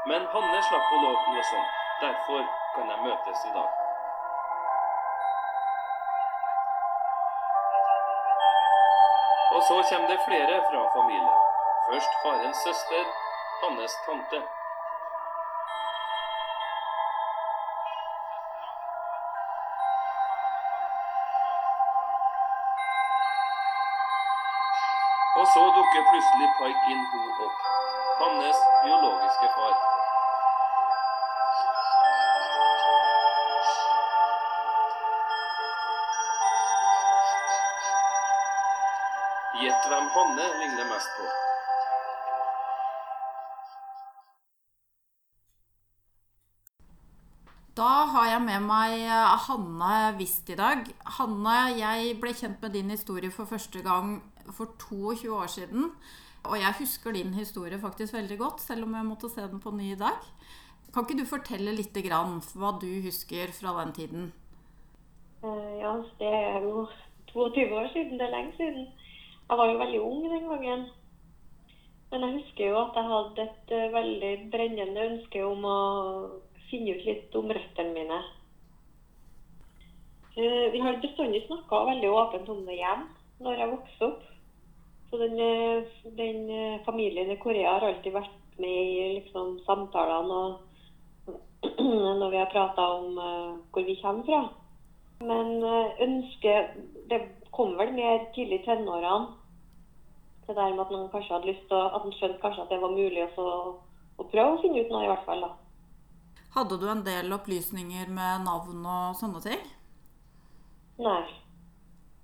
Men 0.09 0.29
Hanne 0.33 0.61
slapp 0.69 0.93
å 0.93 1.01
love 1.01 1.33
noe 1.33 1.49
sånt. 1.51 1.81
Derfor 2.01 2.45
kan 2.75 2.93
de 2.93 3.01
møtes 3.07 3.45
i 3.49 3.53
dag. 3.55 3.84
Og 9.55 9.61
så 9.67 9.75
kommer 9.89 10.07
det 10.11 10.19
flere 10.27 10.55
fra 10.69 10.81
familien. 10.95 11.37
Først 11.87 12.11
farens 12.23 12.57
søster, 12.65 13.03
hans 13.63 13.93
tante. 14.05 14.39
Og 25.39 25.45
så 25.53 25.63
dukker 25.77 26.01
plutselig 26.11 26.47
Paik 26.59 26.79
In 26.91 27.01
Ho 27.11 27.21
opp. 27.45 27.57
Hans 28.21 28.57
biologiske 28.83 29.47
far. 29.55 29.94
Hvem 39.89 40.07
Hanne 40.15 40.45
ligner 40.59 40.87
mest 40.93 41.11
på. 41.17 41.25
Da 47.77 47.89
har 48.13 48.29
jeg 48.31 48.41
med 48.47 48.63
meg 48.65 48.95
eh, 49.03 49.35
Hanne 49.45 49.91
Wist 50.17 50.49
i 50.49 50.57
dag. 50.57 50.87
Hanne, 51.17 51.55
jeg 51.77 52.15
ble 52.23 52.33
kjent 52.33 52.63
med 52.63 52.73
din 52.73 52.89
historie 52.93 53.29
for 53.35 53.45
første 53.49 53.83
gang 53.85 54.15
for 54.57 54.73
22 54.87 55.33
år 55.35 55.51
siden. 55.51 55.91
Og 56.45 56.57
jeg 56.61 56.79
husker 56.79 57.13
din 57.13 57.33
historie 57.37 57.77
faktisk 57.81 58.13
veldig 58.17 58.37
godt, 58.41 58.61
selv 58.65 58.87
om 58.87 58.95
jeg 58.95 59.09
måtte 59.11 59.29
se 59.33 59.45
den 59.51 59.61
på 59.61 59.75
ny 59.75 59.91
i 59.91 59.99
dag. 60.01 60.17
Kan 60.93 61.05
ikke 61.05 61.19
du 61.21 61.27
fortelle 61.29 61.77
litt 61.77 61.97
grann 62.07 62.39
hva 62.55 62.73
du 62.81 62.89
husker 63.05 63.51
fra 63.53 63.77
den 63.83 63.93
tiden? 64.01 64.29
Eh, 65.43 65.73
Ja, 65.83 65.97
det 66.17 66.31
er 66.33 66.61
jo 66.63 66.87
22 67.33 67.69
år 67.75 67.91
siden. 67.93 68.17
Det 68.17 68.25
er 68.25 68.37
lenge 68.39 68.55
siden. 68.57 68.87
Jeg 69.49 69.57
var 69.57 69.69
jo 69.69 69.77
veldig 69.77 69.99
ung 70.01 70.21
den 70.25 70.47
gangen. 70.49 70.85
Men 72.11 72.23
jeg 72.25 72.37
husker 72.39 72.69
jo 72.71 72.77
at 72.79 72.95
jeg 72.97 73.09
hadde 73.11 73.43
et 73.43 73.73
eh, 73.77 73.91
veldig 73.93 74.31
brennende 74.53 75.05
ønske 75.09 75.41
om 75.45 75.67
å 75.69 75.79
finne 76.69 76.95
ut 76.95 77.05
litt 77.05 77.37
om 77.37 77.53
røttene 77.53 77.93
mine. 77.93 78.19
Eh, 80.33 80.65
Vi 80.73 80.81
har 80.81 80.97
bestandig 81.03 81.43
snakka 81.45 81.83
veldig 81.91 82.09
åpent 82.09 82.49
om 82.55 82.63
det 82.65 82.79
hjem 82.79 83.05
når 83.45 83.61
jeg 83.61 83.73
vokste 83.75 84.09
opp. 84.09 84.25
Så 85.11 85.21
den, 85.21 85.37
eh, 85.39 85.93
den 86.17 86.81
familien 86.89 87.29
i 87.35 87.37
Korea 87.37 87.77
har 87.77 87.89
alltid 87.91 88.17
vært 88.17 88.41
med 88.57 88.81
i 88.81 89.07
liksom, 89.19 89.59
samtalene 89.67 90.41
og 90.41 90.61
når 92.19 92.29
vi 92.31 92.41
har 92.41 92.53
prata 92.53 92.89
om 92.97 93.13
hvor 93.73 93.85
vi 93.85 93.99
kommer 94.01 94.25
fra. 94.25 94.43
Men 95.25 95.63
ønsket 96.01 96.77
kom 97.55 97.75
vel 97.79 97.91
mer 97.95 98.25
tidlig 98.35 98.61
i 98.61 98.65
tenårene. 98.65 99.27
Det 100.47 100.55
der 100.55 100.73
med 100.75 100.83
at 100.85 100.91
man 100.93 101.07
kanskje 101.09 101.33
hadde 101.33 101.49
lyst 101.49 101.63
til 101.69 101.79
at 101.87 102.03
man 102.05 102.13
skjønte 102.19 102.41
kanskje 102.43 102.65
at 102.65 102.69
det 102.73 102.81
var 102.83 102.91
mulig 102.93 103.23
å, 103.25 103.29
få- 103.35 103.75
å 104.21 104.27
prøve 104.29 104.51
å 104.57 104.61
finne 104.61 104.83
ut 104.83 104.91
noe, 104.93 105.05
i 105.05 105.09
hvert 105.09 105.25
fall. 105.25 105.41
da. 105.41 105.49
Hadde 106.55 106.77
du 106.79 106.85
en 106.91 107.01
del 107.03 107.33
opplysninger 107.35 108.11
med 108.15 108.45
navn 108.45 108.85
og 108.85 109.15
sånne 109.19 109.41
ting? 109.43 109.63
Nei. 111.01 111.23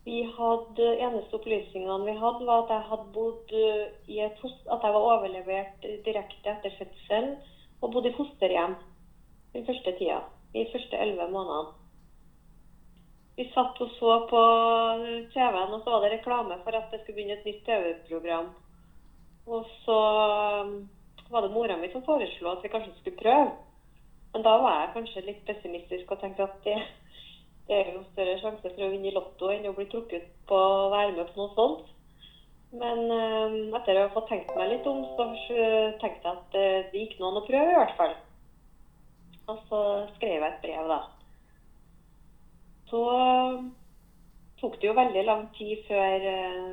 Vi 0.05 0.21
hadde, 0.37 0.85
eneste 1.05 1.35
opplysningene 1.37 2.05
vi 2.07 2.13
hadde, 2.17 2.45
var 2.47 2.63
at 2.63 2.71
jeg 2.73 2.85
hadde 2.91 3.11
bodd 3.13 3.51
eh, 3.53 3.83
i 4.09 4.21
et 4.25 4.39
fos- 4.41 4.63
at 4.71 4.81
jeg 4.85 4.95
var 4.95 5.09
overlevert 5.17 5.83
direkte 6.05 6.49
etter 6.55 6.73
fødselen 6.79 7.35
og 7.81 7.91
bodde 7.93 8.09
i 8.09 8.15
fosterhjem 8.17 8.77
den 9.53 9.65
første 9.67 9.93
tida. 9.99 10.21
De 10.53 10.65
første 10.71 10.97
elleve 10.97 11.27
månedene. 11.33 11.75
Vi 13.41 13.47
satt 13.55 13.79
og 13.81 13.93
så 13.97 14.15
på 14.29 14.39
TV-en, 15.33 15.71
og 15.73 15.79
så 15.81 15.89
var 15.89 16.03
det 16.05 16.11
reklame 16.11 16.59
for 16.61 16.75
at 16.77 16.91
det 16.93 16.99
skulle 17.01 17.15
begynne 17.17 17.39
et 17.39 17.45
nytt 17.47 17.63
TV-program. 17.65 18.49
Og 19.49 19.69
så 19.81 19.95
um, 20.61 20.73
var 21.33 21.41
det 21.41 21.53
mora 21.55 21.77
mi 21.79 21.89
som 21.89 22.03
foreslo 22.05 22.51
at 22.51 22.61
vi 22.61 22.69
kanskje 22.69 22.93
skulle 22.99 23.17
prøve. 23.17 23.47
Men 24.35 24.45
da 24.45 24.53
var 24.61 24.75
jeg 24.75 24.91
kanskje 24.93 25.23
litt 25.25 25.39
pessimistisk 25.47 26.13
og 26.13 26.21
tenkte 26.21 26.45
at 26.45 26.59
det, 26.67 26.75
det 27.71 27.79
er 27.79 27.89
jo 27.95 28.03
større 28.11 28.35
sjanse 28.43 28.61
for 28.67 28.85
å 28.85 28.89
vinne 28.91 29.09
i 29.09 29.15
Lotto 29.15 29.49
enn 29.49 29.65
å 29.71 29.73
bli 29.79 29.87
trukket 29.89 30.27
på 30.51 30.59
å 30.61 30.91
være 30.93 31.15
med 31.15 31.31
på 31.31 31.41
noe 31.41 31.55
sånt. 31.55 31.89
Men 32.83 33.01
eh, 33.15 33.55
etter 33.79 33.97
å 33.97 34.03
ha 34.05 34.11
fått 34.13 34.29
tenkt 34.35 34.53
meg 34.53 34.69
litt 34.75 34.85
om, 34.91 35.01
så 35.17 35.57
eh, 35.57 35.97
tenkte 36.03 36.29
jeg 36.29 36.37
at 36.37 36.59
eh, 36.61 36.85
det 36.93 37.07
gikk 37.07 37.17
noe 37.17 37.33
an 37.33 37.41
å 37.41 37.47
prøve, 37.49 37.73
i 37.73 37.79
hvert 37.79 37.97
fall. 37.97 38.13
Og 39.49 39.65
så 39.65 39.81
skrev 40.19 40.37
jeg 40.37 40.47
et 40.51 40.61
brev, 40.67 40.93
da. 40.93 41.01
Så 42.91 43.01
eh, 43.15 43.59
tok 44.59 44.77
det 44.81 44.89
jo 44.89 44.95
veldig 44.97 45.23
lang 45.25 45.45
tid 45.55 45.79
før 45.87 46.25
eh, 46.31 46.71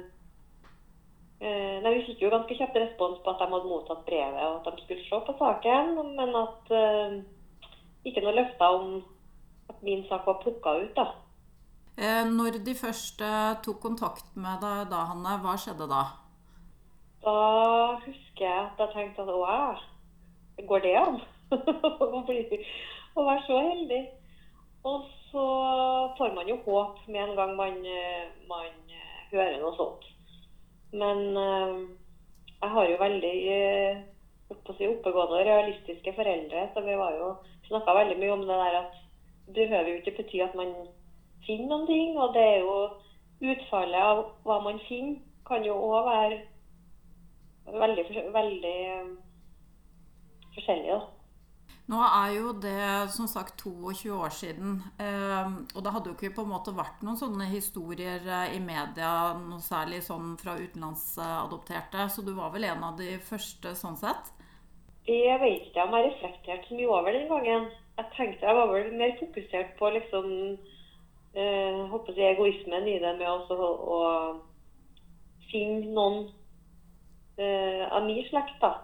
eh, 1.40 1.76
Nei, 1.84 1.92
vi 1.94 2.06
fikk 2.08 2.24
jo 2.24 2.32
ganske 2.32 2.56
kjapt 2.58 2.78
respons 2.82 3.20
på 3.22 3.30
at 3.32 3.38
de 3.38 3.46
hadde 3.52 3.70
mottatt 3.70 4.02
brevet, 4.08 4.42
og 4.42 4.66
at 4.66 4.74
de 4.74 4.84
skulle 4.84 5.06
se 5.06 5.20
på 5.28 5.36
saken, 5.38 5.94
men 6.18 6.34
at 6.42 6.74
eh, 6.74 7.16
ikke 8.10 8.24
noe 8.24 8.34
løfter 8.40 8.80
om 8.80 8.98
at 9.70 9.82
min 9.86 10.02
sak 10.10 10.26
var 10.26 10.40
plukka 10.42 10.74
ut, 10.82 10.98
da. 10.98 11.06
Eh, 11.98 12.24
Når 12.26 12.58
de 12.66 12.74
først 12.78 13.22
tok 13.62 13.78
kontakt 13.82 14.34
med 14.34 14.58
deg 14.64 14.90
da, 14.90 15.04
Hanne, 15.12 15.38
hva 15.44 15.54
skjedde 15.58 15.86
da? 15.90 16.02
Da 17.22 17.38
husker 18.02 18.44
jeg 18.44 18.58
at 18.64 18.82
jeg 18.82 18.94
tenkte 18.94 19.22
at 19.22 19.30
å, 19.34 20.66
går 20.66 20.82
det 20.82 20.96
an? 20.98 21.22
Å 21.54 22.22
Å 23.18 23.24
være 23.26 23.42
så 23.46 23.58
heldig. 23.58 24.02
Og 24.86 25.06
så 25.30 25.44
får 26.18 26.34
man 26.34 26.48
jo 26.48 26.56
håp 26.64 27.08
med 27.08 27.22
en 27.22 27.36
gang 27.36 27.56
man, 27.56 27.86
eh, 27.86 28.28
man 28.48 28.66
eh, 28.88 29.24
hører 29.32 29.58
noe 29.60 29.74
sånt. 29.76 30.06
Men 30.92 31.36
eh, 31.36 31.74
jeg 32.62 32.70
har 32.74 32.88
jo 32.88 33.00
veldig 33.02 33.34
si, 34.78 34.88
oppegående 34.88 35.40
og 35.40 35.46
realistiske 35.50 36.14
foreldre, 36.16 36.68
så 36.74 36.84
vi 36.86 36.96
var 36.96 37.18
jo 37.18 37.34
snakka 37.68 37.96
veldig 37.98 38.16
mye 38.20 38.32
om 38.36 38.46
det 38.48 38.60
der 38.62 38.78
at 38.80 38.96
det 39.48 39.68
behøver 39.68 39.90
jo 39.90 40.00
ikke 40.00 40.16
bety 40.22 40.40
at 40.44 40.56
man 40.56 40.72
finner 41.46 41.68
noen 41.68 41.86
ting, 41.88 42.16
og 42.18 42.34
det 42.34 42.44
er 42.44 42.58
jo 42.64 43.52
utfallet 43.52 44.00
av 44.00 44.24
hva 44.48 44.58
man 44.64 44.80
finner, 44.88 45.20
kan 45.48 45.64
jo 45.64 45.76
òg 45.76 46.08
være 46.08 46.40
veldig, 47.80 48.04
veldig 48.34 48.80
forskjellig, 50.56 50.90
da. 50.92 51.17
Nå 51.88 51.98
er 52.04 52.32
jo 52.36 52.50
det 52.60 53.08
som 53.14 53.24
sagt 53.30 53.62
22 53.64 54.10
år 54.12 54.32
siden, 54.36 54.74
eh, 55.00 55.52
og 55.72 55.84
det 55.84 55.92
hadde 55.94 56.10
jo 56.10 56.16
ikke 56.18 56.34
på 56.36 56.44
en 56.44 56.50
måte 56.50 56.74
vært 56.76 57.00
noen 57.00 57.16
sånne 57.16 57.46
historier 57.48 58.20
eh, 58.28 58.56
i 58.58 58.60
media, 58.60 59.12
noe 59.40 59.62
særlig 59.64 60.02
sånn 60.04 60.34
fra 60.36 60.58
utenlandsadopterte, 60.60 62.04
så 62.12 62.24
du 62.26 62.34
var 62.36 62.52
vel 62.52 62.66
en 62.68 62.84
av 62.90 62.98
de 63.00 63.14
første 63.24 63.72
sånn 63.78 63.96
sett? 63.96 64.34
Jeg 65.08 65.40
vet 65.40 65.70
ikke 65.70 65.86
om 65.88 65.96
jeg 65.96 66.10
reflekterte 66.10 66.68
så 66.68 66.76
mye 66.76 66.90
over 66.92 67.16
den 67.16 67.30
gangen. 67.30 67.70
Jeg 67.96 68.12
tenkte 68.18 68.44
jeg 68.44 68.58
var 68.58 68.68
vel 68.74 68.90
mer 69.00 69.14
fokusert 69.22 69.70
på 69.78 69.90
liksom 69.94 70.28
eh, 71.32 71.80
håper 71.88 72.20
jeg, 72.20 72.34
egoismen 72.34 72.84
i 72.84 72.98
det 73.00 73.14
med 73.16 73.30
også 73.30 73.56
å, 73.56 73.70
å 73.96 73.98
finne 75.48 75.88
noen 75.96 76.20
eh, 77.40 77.88
av 77.88 78.04
min 78.04 78.20
slekt, 78.28 78.60
da. 78.60 78.74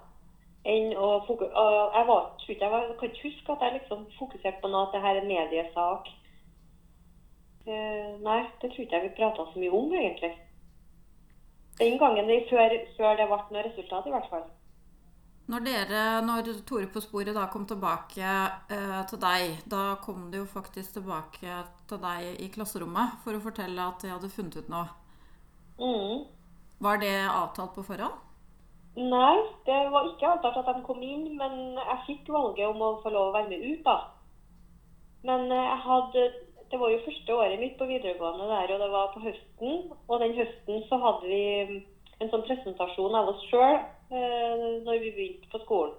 Enn 0.65 0.95
å 0.97 1.09
jeg, 1.29 2.05
var, 2.09 2.31
jeg, 2.49 2.71
var, 2.73 2.87
jeg 2.89 2.97
kan 3.01 3.11
ikke 3.11 3.29
huske 3.29 3.53
at 3.53 3.65
jeg 3.67 3.77
liksom 3.79 4.07
fokuserte 4.17 4.63
på 4.63 4.71
noe 4.73 4.87
at 4.87 4.95
det 4.97 5.03
her 5.05 5.21
er 5.21 5.29
mediesak. 5.29 6.09
Eh, 7.69 8.11
nei, 8.25 8.41
det 8.63 8.71
tror 8.73 8.85
ikke 8.85 8.97
jeg 8.97 9.09
vi 9.11 9.17
prata 9.19 9.45
så 9.51 9.61
mye 9.61 9.77
om, 9.77 9.93
egentlig. 9.93 10.33
Den 11.79 11.99
gangen 12.01 12.29
det, 12.31 12.45
før, 12.49 12.77
før 12.97 13.17
det 13.21 13.29
ble 13.29 13.41
noe 13.53 13.67
resultat, 13.67 14.09
i 14.09 14.15
hvert 14.15 14.31
fall. 14.33 14.45
Når 15.53 15.65
dere, 15.67 16.03
når 16.25 16.47
Tore 16.65 16.89
på 16.89 17.03
sporet 17.05 17.37
da 17.37 17.45
kom 17.53 17.67
tilbake 17.69 18.25
eh, 18.25 19.01
til 19.11 19.21
deg, 19.21 19.59
da 19.69 19.99
kom 20.01 20.31
de 20.33 20.41
jo 20.41 20.47
faktisk 20.49 20.97
tilbake 20.97 21.59
til 21.91 22.01
deg 22.01 22.41
i 22.41 22.49
klasserommet 22.55 23.19
for 23.25 23.37
å 23.37 23.43
fortelle 23.45 23.85
at 23.85 24.01
de 24.01 24.13
hadde 24.15 24.33
funnet 24.33 24.57
ut 24.57 24.71
noe. 24.73 24.87
Mm. 25.77 26.25
Var 26.85 27.03
det 27.03 27.17
avtalt 27.29 27.77
på 27.77 27.85
forhånd? 27.85 28.17
Nei, 28.95 29.39
det 29.67 29.79
var 29.91 30.07
ikke 30.07 30.29
avtalt 30.37 30.61
at 30.61 30.77
de 30.77 30.83
kom 30.87 31.01
inn, 31.03 31.33
men 31.35 31.79
jeg 31.81 32.03
fikk 32.07 32.29
valget 32.31 32.69
om 32.69 32.83
å 32.83 32.91
få 33.03 33.11
lov 33.11 33.33
å 33.33 33.35
være 33.35 33.51
med 33.51 33.65
ut, 33.67 33.81
da. 33.87 33.97
Men 35.27 35.51
eh, 35.51 35.69
jeg 35.71 35.81
hadde 35.89 36.25
Det 36.71 36.79
var 36.81 36.91
jo 36.91 37.03
første 37.05 37.35
året 37.35 37.61
mitt 37.61 37.75
på 37.79 37.87
videregående 37.87 38.47
der, 38.51 38.71
og 38.75 38.81
det 38.83 38.89
var 38.91 39.11
på 39.13 39.21
høsten. 39.23 39.75
Og 40.09 40.23
den 40.23 40.33
høsten 40.35 40.81
så 40.89 40.99
hadde 40.99 41.29
vi 41.29 41.43
en 42.19 42.31
sånn 42.33 42.43
presentasjon 42.49 43.15
av 43.15 43.29
oss 43.31 43.45
sjøl 43.51 43.77
eh, 43.77 44.65
når 44.83 45.03
vi 45.05 45.13
begynte 45.15 45.51
på 45.53 45.61
skolen. 45.63 45.95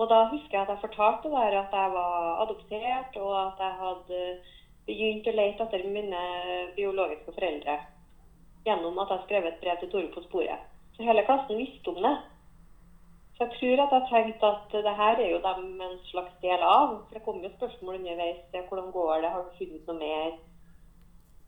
Og 0.00 0.08
da 0.10 0.24
husker 0.32 0.56
jeg 0.56 0.64
at 0.64 0.72
jeg 0.72 0.82
fortalte 0.86 1.30
der 1.30 1.58
at 1.60 1.76
jeg 1.76 1.94
var 1.94 2.42
adoptert, 2.46 3.20
og 3.20 3.32
at 3.44 3.62
jeg 3.62 3.78
hadde 3.84 4.20
begynt 4.88 5.28
å 5.30 5.36
lete 5.38 5.68
etter 5.68 5.86
mine 5.86 6.26
biologiske 6.78 7.36
foreldre. 7.36 7.78
Gjennom 8.66 8.98
at 9.04 9.14
jeg 9.14 9.26
skrev 9.28 9.46
et 9.52 9.62
brev 9.62 9.78
til 9.82 9.92
Tore 9.92 10.10
på 10.16 10.24
sporet. 10.26 10.71
Så 10.96 11.06
hele 11.06 11.24
klassen 11.26 11.58
visste 11.58 11.90
om 11.90 12.00
det. 12.04 12.16
Så 13.36 13.46
jeg 13.46 13.52
tror 13.58 13.82
at 13.84 13.94
jeg 13.96 14.08
tenkte 14.10 14.46
at 14.54 14.74
det 14.86 14.94
her 14.96 15.20
er 15.20 15.30
jo 15.32 15.38
dem 15.46 15.80
en 15.80 15.98
slags 16.10 16.34
del 16.42 16.62
av. 16.62 16.98
For 17.06 17.16
det 17.16 17.24
kom 17.24 17.40
jo 17.42 17.50
spørsmål 17.56 18.00
underveis. 18.00 18.42
det, 18.52 18.66
Hvordan 18.68 18.90
går 18.92 19.14
det? 19.22 19.30
Har 19.30 19.46
du 19.46 19.56
funnet 19.58 19.86
noe 19.88 19.98
mer? 19.98 20.34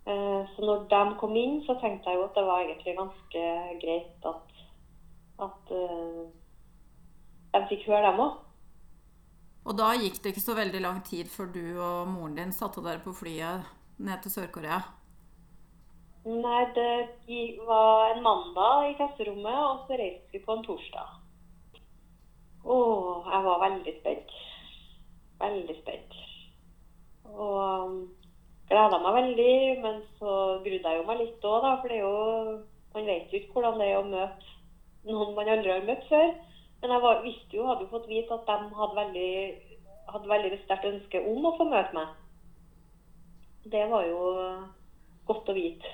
Eh, 0.07 0.40
Så 0.54 0.64
når 0.68 0.88
de 0.94 1.02
kom 1.20 1.37
inn, 1.37 1.61
så 1.66 1.76
tenkte 1.80 2.11
jeg 2.11 2.18
jo 2.18 2.24
at 2.24 2.35
det 2.35 2.46
var 2.46 2.64
egentlig 2.64 2.96
ganske 2.96 3.44
greit 3.85 4.26
at, 4.33 4.57
at 5.46 5.76
eh, 5.76 6.24
de 7.54 7.62
fikk 7.68 7.87
høre 7.88 8.11
dem 8.11 8.24
òg. 8.26 8.40
Og 9.64 9.78
da 9.78 9.94
gikk 9.96 10.18
det 10.20 10.35
ikke 10.35 10.44
så 10.44 10.57
veldig 10.59 10.80
lang 10.85 10.98
tid 11.04 11.30
før 11.33 11.46
du 11.52 11.62
og 11.80 12.09
moren 12.09 12.37
din 12.37 12.52
satte 12.52 12.83
dere 12.85 13.00
på 13.00 13.14
flyet 13.16 13.64
ned 13.98 14.20
til 14.22 14.35
Sør-Korea. 14.35 14.83
Nei, 16.24 16.66
det 16.74 17.60
var 17.66 18.14
en 18.14 18.22
mandag 18.22 18.87
i 18.88 18.94
klasserommet, 18.96 19.58
og 19.60 19.82
så 19.84 19.96
reiste 20.00 20.32
vi 20.32 20.38
på 20.40 20.54
en 20.54 20.62
torsdag. 20.64 21.10
Å, 22.64 22.76
jeg 23.26 23.40
var 23.44 23.58
veldig 23.60 23.92
spent. 23.98 24.30
Veldig 25.42 25.74
spent. 25.82 26.14
Og 27.28 27.58
um, 27.60 27.98
gleda 28.70 29.00
meg 29.02 29.18
veldig, 29.18 29.56
men 29.82 29.98
så 30.16 30.37
grudde 30.64 30.94
jeg 30.94 31.00
jo 31.02 31.04
meg 31.10 31.20
litt 31.20 31.44
òg, 31.50 31.58
da. 31.66 31.72
For 31.82 31.92
det 31.92 31.98
er 31.98 32.06
jo 32.06 32.62
Man 32.94 33.08
vet 33.10 33.32
jo 33.32 33.40
ikke 33.40 33.58
hvordan 33.58 33.80
det 33.82 33.88
er 33.90 33.98
å 33.98 34.06
møte 34.06 34.52
noen 35.10 35.32
man 35.37 35.48
aldri 35.50 35.72
har 35.74 35.84
møtt 35.84 36.06
før. 36.08 36.30
Men 36.80 36.94
jeg 36.94 37.04
var, 37.04 37.20
visste 37.24 37.58
jo, 37.58 37.66
hadde 37.68 37.84
jo 37.84 37.90
fått 37.90 38.06
vite 38.08 38.38
at 38.38 38.48
de 38.48 38.78
hadde 38.78 38.98
veldig, 39.00 39.32
hadde 40.14 40.30
veldig 40.30 40.60
sterkt 40.62 40.88
ønske 40.88 41.22
om 41.34 41.50
å 41.50 41.52
få 41.58 41.68
møte 41.68 41.98
meg. 41.98 42.16
Det 43.76 43.84
var 43.92 44.06
jo 44.08 44.24
godt 45.28 45.52
å 45.52 45.58
vite. 45.58 45.92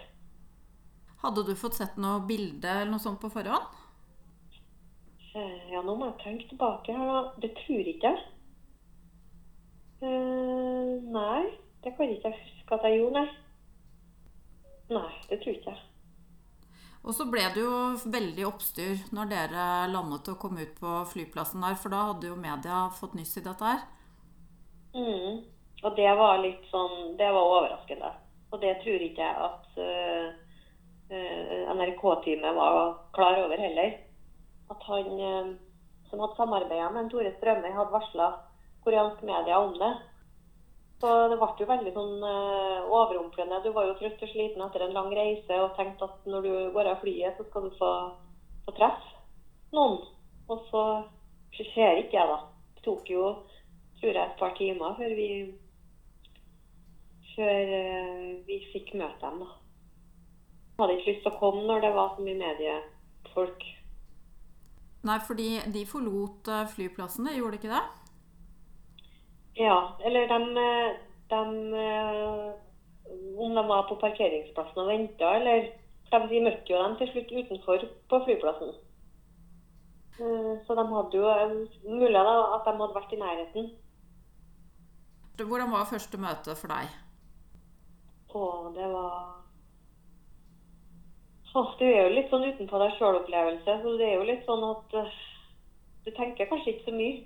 Hadde 1.23 1.45
du 1.45 1.55
fått 1.57 1.77
sett 1.77 1.97
noe 2.01 2.23
bilde 2.29 2.69
eller 2.69 2.91
noe 2.95 3.03
sånt 3.03 3.21
på 3.21 3.31
forhånd? 3.33 3.77
Eh, 5.35 5.73
Ja, 5.73 5.83
nå 5.87 5.95
må 5.97 6.09
jeg 6.11 6.21
tenke 6.25 6.49
tilbake 6.51 6.97
her. 6.97 7.31
Det 7.43 7.53
tror 7.61 7.91
ikke 7.93 8.11
jeg. 8.11 8.25
Eh, 10.03 10.95
nei, 11.13 11.45
det 11.85 11.93
kan 11.97 12.09
ikke 12.09 12.33
jeg 12.33 12.41
huske 12.41 12.75
at 12.79 12.89
jeg 12.89 12.99
gjorde, 13.03 13.21
nei. 13.21 13.29
Nei, 14.97 15.13
det 15.29 15.39
tror 15.43 15.53
jeg 15.53 15.61
ikke. 15.61 15.77
Og 17.01 17.15
så 17.17 17.25
ble 17.33 17.45
det 17.55 17.63
jo 17.63 17.77
veldig 18.13 18.45
oppstyr 18.49 19.07
når 19.17 19.31
dere 19.31 19.67
landet 19.93 20.29
og 20.33 20.41
kom 20.43 20.59
ut 20.61 20.75
på 20.81 20.97
flyplassen 21.13 21.65
der, 21.65 21.79
for 21.81 21.93
da 21.95 22.03
hadde 22.11 22.29
jo 22.29 22.37
media 22.37 22.83
fått 22.97 23.15
nyss 23.17 23.39
i 23.41 23.45
dette 23.47 23.73
her. 23.73 23.87
Mm. 24.97 25.41
Og 25.81 25.97
det 25.97 26.11
var 26.19 26.41
litt 26.43 26.65
sånn 26.69 27.15
Det 27.17 27.29
var 27.31 27.53
overraskende. 27.55 28.11
Og 28.51 28.61
det 28.61 28.73
tror 28.83 29.05
ikke 29.07 29.23
jeg 29.23 29.37
at 29.47 29.79
eh, 29.79 30.27
eh, 30.27 30.40
NRK-teamet 31.11 32.55
var 32.55 32.95
klar 33.13 33.41
over 33.45 33.59
heller. 33.59 33.99
At 34.71 34.83
han 34.87 35.21
eh, 35.21 35.51
som 36.11 36.21
hadde 36.21 36.37
samarbeida 36.37 36.91
med 36.91 37.11
Tore 37.11 37.33
Strømøy, 37.37 37.71
hadde 37.75 37.95
varsla 37.95 38.31
koreansk 38.85 39.23
media 39.23 39.59
om 39.59 39.77
det. 39.79 39.93
Så 41.01 41.13
det 41.33 41.39
ble 41.41 41.49
jo 41.63 41.69
veldig 41.71 41.93
sånn 41.95 42.27
eh, 42.29 42.89
overrumplende. 42.91 43.63
Du 43.65 43.71
var 43.77 43.89
jo 43.89 43.97
trøtt 44.01 44.23
og 44.27 44.33
sliten 44.33 44.65
etter 44.67 44.85
en 44.85 44.97
lang 44.97 45.11
reise 45.17 45.61
og 45.63 45.77
tenkte 45.79 46.11
at 46.11 46.29
når 46.29 46.47
du 46.47 46.53
går 46.75 46.91
av 46.93 47.01
flyet, 47.05 47.39
så 47.39 47.47
skal 47.49 47.69
du 47.69 47.79
få, 47.79 47.93
få 48.67 48.77
treffe 48.77 49.17
noen. 49.77 50.03
Og 50.51 50.67
så 50.69 50.85
skjer 51.55 52.03
ikke 52.03 52.19
jeg, 52.19 52.29
da. 52.31 52.39
Det 52.77 52.85
tok 52.87 53.11
jo 53.13 53.25
tror 54.01 54.17
jeg 54.17 54.25
et 54.25 54.39
par 54.41 54.55
timer 54.57 54.95
før 54.97 55.17
vi 55.17 55.31
før 57.35 57.75
eh, 57.79 58.31
vi 58.47 58.61
fikk 58.73 58.95
møte 58.99 59.21
dem, 59.25 59.43
da. 59.45 59.60
Hadde 60.81 60.97
ikke 60.97 61.13
lyst 61.13 61.23
til 61.27 61.33
å 61.33 61.39
komme 61.41 61.67
når 61.69 61.85
det 61.85 61.93
var 61.97 62.15
så 62.17 62.25
mye 62.25 62.39
mediefolk. 62.41 63.67
Nei, 65.09 65.17
fordi 65.27 65.49
de 65.75 65.87
forlot 65.89 66.49
eh, 66.53 66.67
flyplassen, 66.75 67.27
det 67.29 67.37
gjorde 67.39 67.57
de 67.57 67.61
ikke 67.63 67.75
det? 67.75 67.85
Ja, 69.57 69.77
eller 70.05 70.27
de, 70.31 70.39
de 71.31 71.41
Om 73.45 73.55
de 73.57 73.63
var 73.69 73.89
på 73.89 73.97
parkeringsplassen 74.01 74.83
og 74.83 74.89
venta, 74.93 75.33
eller 75.41 75.65
de, 76.13 76.21
de 76.33 76.43
møtte 76.45 76.73
jo 76.73 76.83
dem 76.83 76.97
til 77.01 77.11
slutt 77.13 77.33
utenfor 77.41 77.85
på 78.13 78.21
flyplassen. 78.27 78.73
Eh, 80.21 80.53
Så 80.67 80.75
de 80.79 80.85
hadde 80.95 81.17
jo 81.23 81.29
eh, 81.35 81.55
mulig 81.89 82.17
at 82.25 82.67
de 82.67 82.77
hadde 82.81 82.95
vært 82.99 83.15
i 83.17 83.21
nærheten. 83.25 83.71
Hvordan 85.41 85.71
var 85.73 85.89
første 85.89 86.19
møte 86.21 86.55
for 86.61 86.69
deg? 86.69 86.91
Å, 88.31 88.43
det 88.77 88.87
var 88.93 89.15
Det 91.51 91.87
er 91.89 92.05
jo 92.07 92.15
litt 92.15 92.31
sånn 92.31 92.47
utenpå 92.47 92.79
deg 92.79 92.93
sjøl-opplevelse. 92.95 93.75
Så 93.83 93.93
det 93.99 94.07
er 94.07 94.21
jo 94.21 94.27
litt 94.29 94.45
sånn 94.47 94.63
at 94.69 94.93
eh, 95.01 95.15
du 96.07 96.11
tenker 96.15 96.47
kanskje 96.47 96.77
ikke 96.77 96.87
så 96.87 96.95
mye 96.95 97.17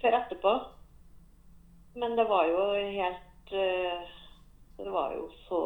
før 0.00 0.16
etterpå. 0.20 0.52
Men 2.00 2.16
det 2.16 2.24
var 2.30 2.48
jo 2.48 2.62
helt 2.76 3.52
eh, 3.52 4.14
Det 4.78 4.92
var 4.92 5.12
jo 5.16 5.28
så 5.46 5.60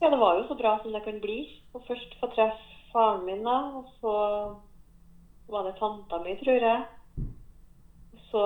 Ja, 0.00 0.10
det 0.10 0.18
var 0.18 0.38
jo 0.38 0.46
så 0.46 0.54
bra 0.58 0.76
som 0.82 0.94
det 0.94 1.02
kan 1.02 1.18
bli. 1.22 1.40
Og 1.74 1.82
først 1.90 2.14
få 2.20 2.30
treffe 2.36 2.78
faren 2.92 3.26
min, 3.26 3.42
da. 3.42 3.58
Og 3.80 3.90
så 3.98 4.14
var 5.50 5.66
det 5.66 5.76
tanta 5.80 6.22
mi, 6.22 6.36
tror 6.38 6.62
jeg. 6.62 6.86
Og 8.14 8.24
så 8.30 8.44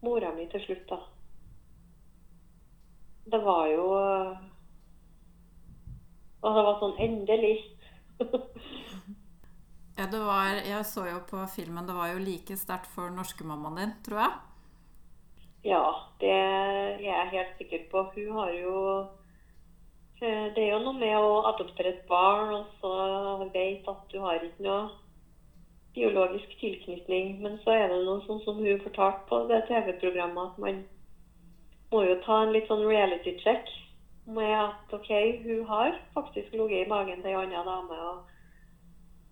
mora 0.00 0.32
mi 0.32 0.48
til 0.48 0.64
slutt, 0.64 0.88
da. 0.88 1.02
Det 3.28 3.44
var 3.44 3.66
jo 3.68 3.88
eh, 4.00 4.38
Og 6.42 6.54
det 6.54 6.66
var 6.68 6.82
sånn 6.82 7.00
endelig. 7.08 7.56
Ja, 9.98 10.04
det 10.06 10.18
var, 10.22 10.60
jeg 10.62 10.84
så 10.86 11.08
jo 11.08 11.16
på 11.26 11.40
filmen, 11.50 11.82
det 11.88 11.94
var 11.96 12.12
jo 12.12 12.20
like 12.22 12.54
sterkt 12.54 12.86
for 12.92 13.10
norskemammaen 13.10 13.80
din, 13.80 13.94
tror 14.06 14.20
jeg. 14.22 14.36
Ja, 15.66 15.80
det 16.20 16.30
er 16.30 17.00
jeg 17.02 17.32
helt 17.32 17.56
sikker 17.58 17.88
på. 17.90 18.04
Hun 18.14 18.36
har 18.36 18.52
jo 18.54 18.74
eh, 20.22 20.54
Det 20.54 20.62
er 20.62 20.70
jo 20.76 20.84
noe 20.84 20.94
med 21.00 21.16
å 21.18 21.42
adoptere 21.50 21.96
et 21.96 22.06
barn, 22.06 22.54
og 22.60 22.70
så 22.78 23.50
vet 23.56 23.90
at 23.90 24.06
du 24.12 24.20
har 24.22 24.38
ikke 24.38 24.68
noe 24.68 24.86
biologisk 25.98 26.54
tilknytning. 26.60 27.34
Men 27.42 27.58
så 27.64 27.74
er 27.74 27.90
det 27.90 27.98
noe 28.06 28.22
sånn 28.28 28.38
som 28.46 28.62
hun 28.62 28.86
fortalte 28.86 29.26
på 29.26 29.42
det 29.50 29.64
TV-programmet, 29.66 30.54
at 30.54 30.62
man 30.62 30.80
må 31.90 32.06
jo 32.06 32.20
ta 32.22 32.44
en 32.44 32.54
litt 32.54 32.70
sånn 32.70 32.86
reality 32.86 33.34
check 33.42 33.66
med 34.28 34.52
at 34.54 34.92
OK, 34.92 35.10
hun 35.44 35.64
har 35.64 35.96
faktisk 36.14 36.52
ligget 36.52 36.86
i 36.86 36.88
magen 36.88 37.22
til 37.22 37.30
ei 37.32 37.38
anna 37.42 37.62
dame. 37.64 37.98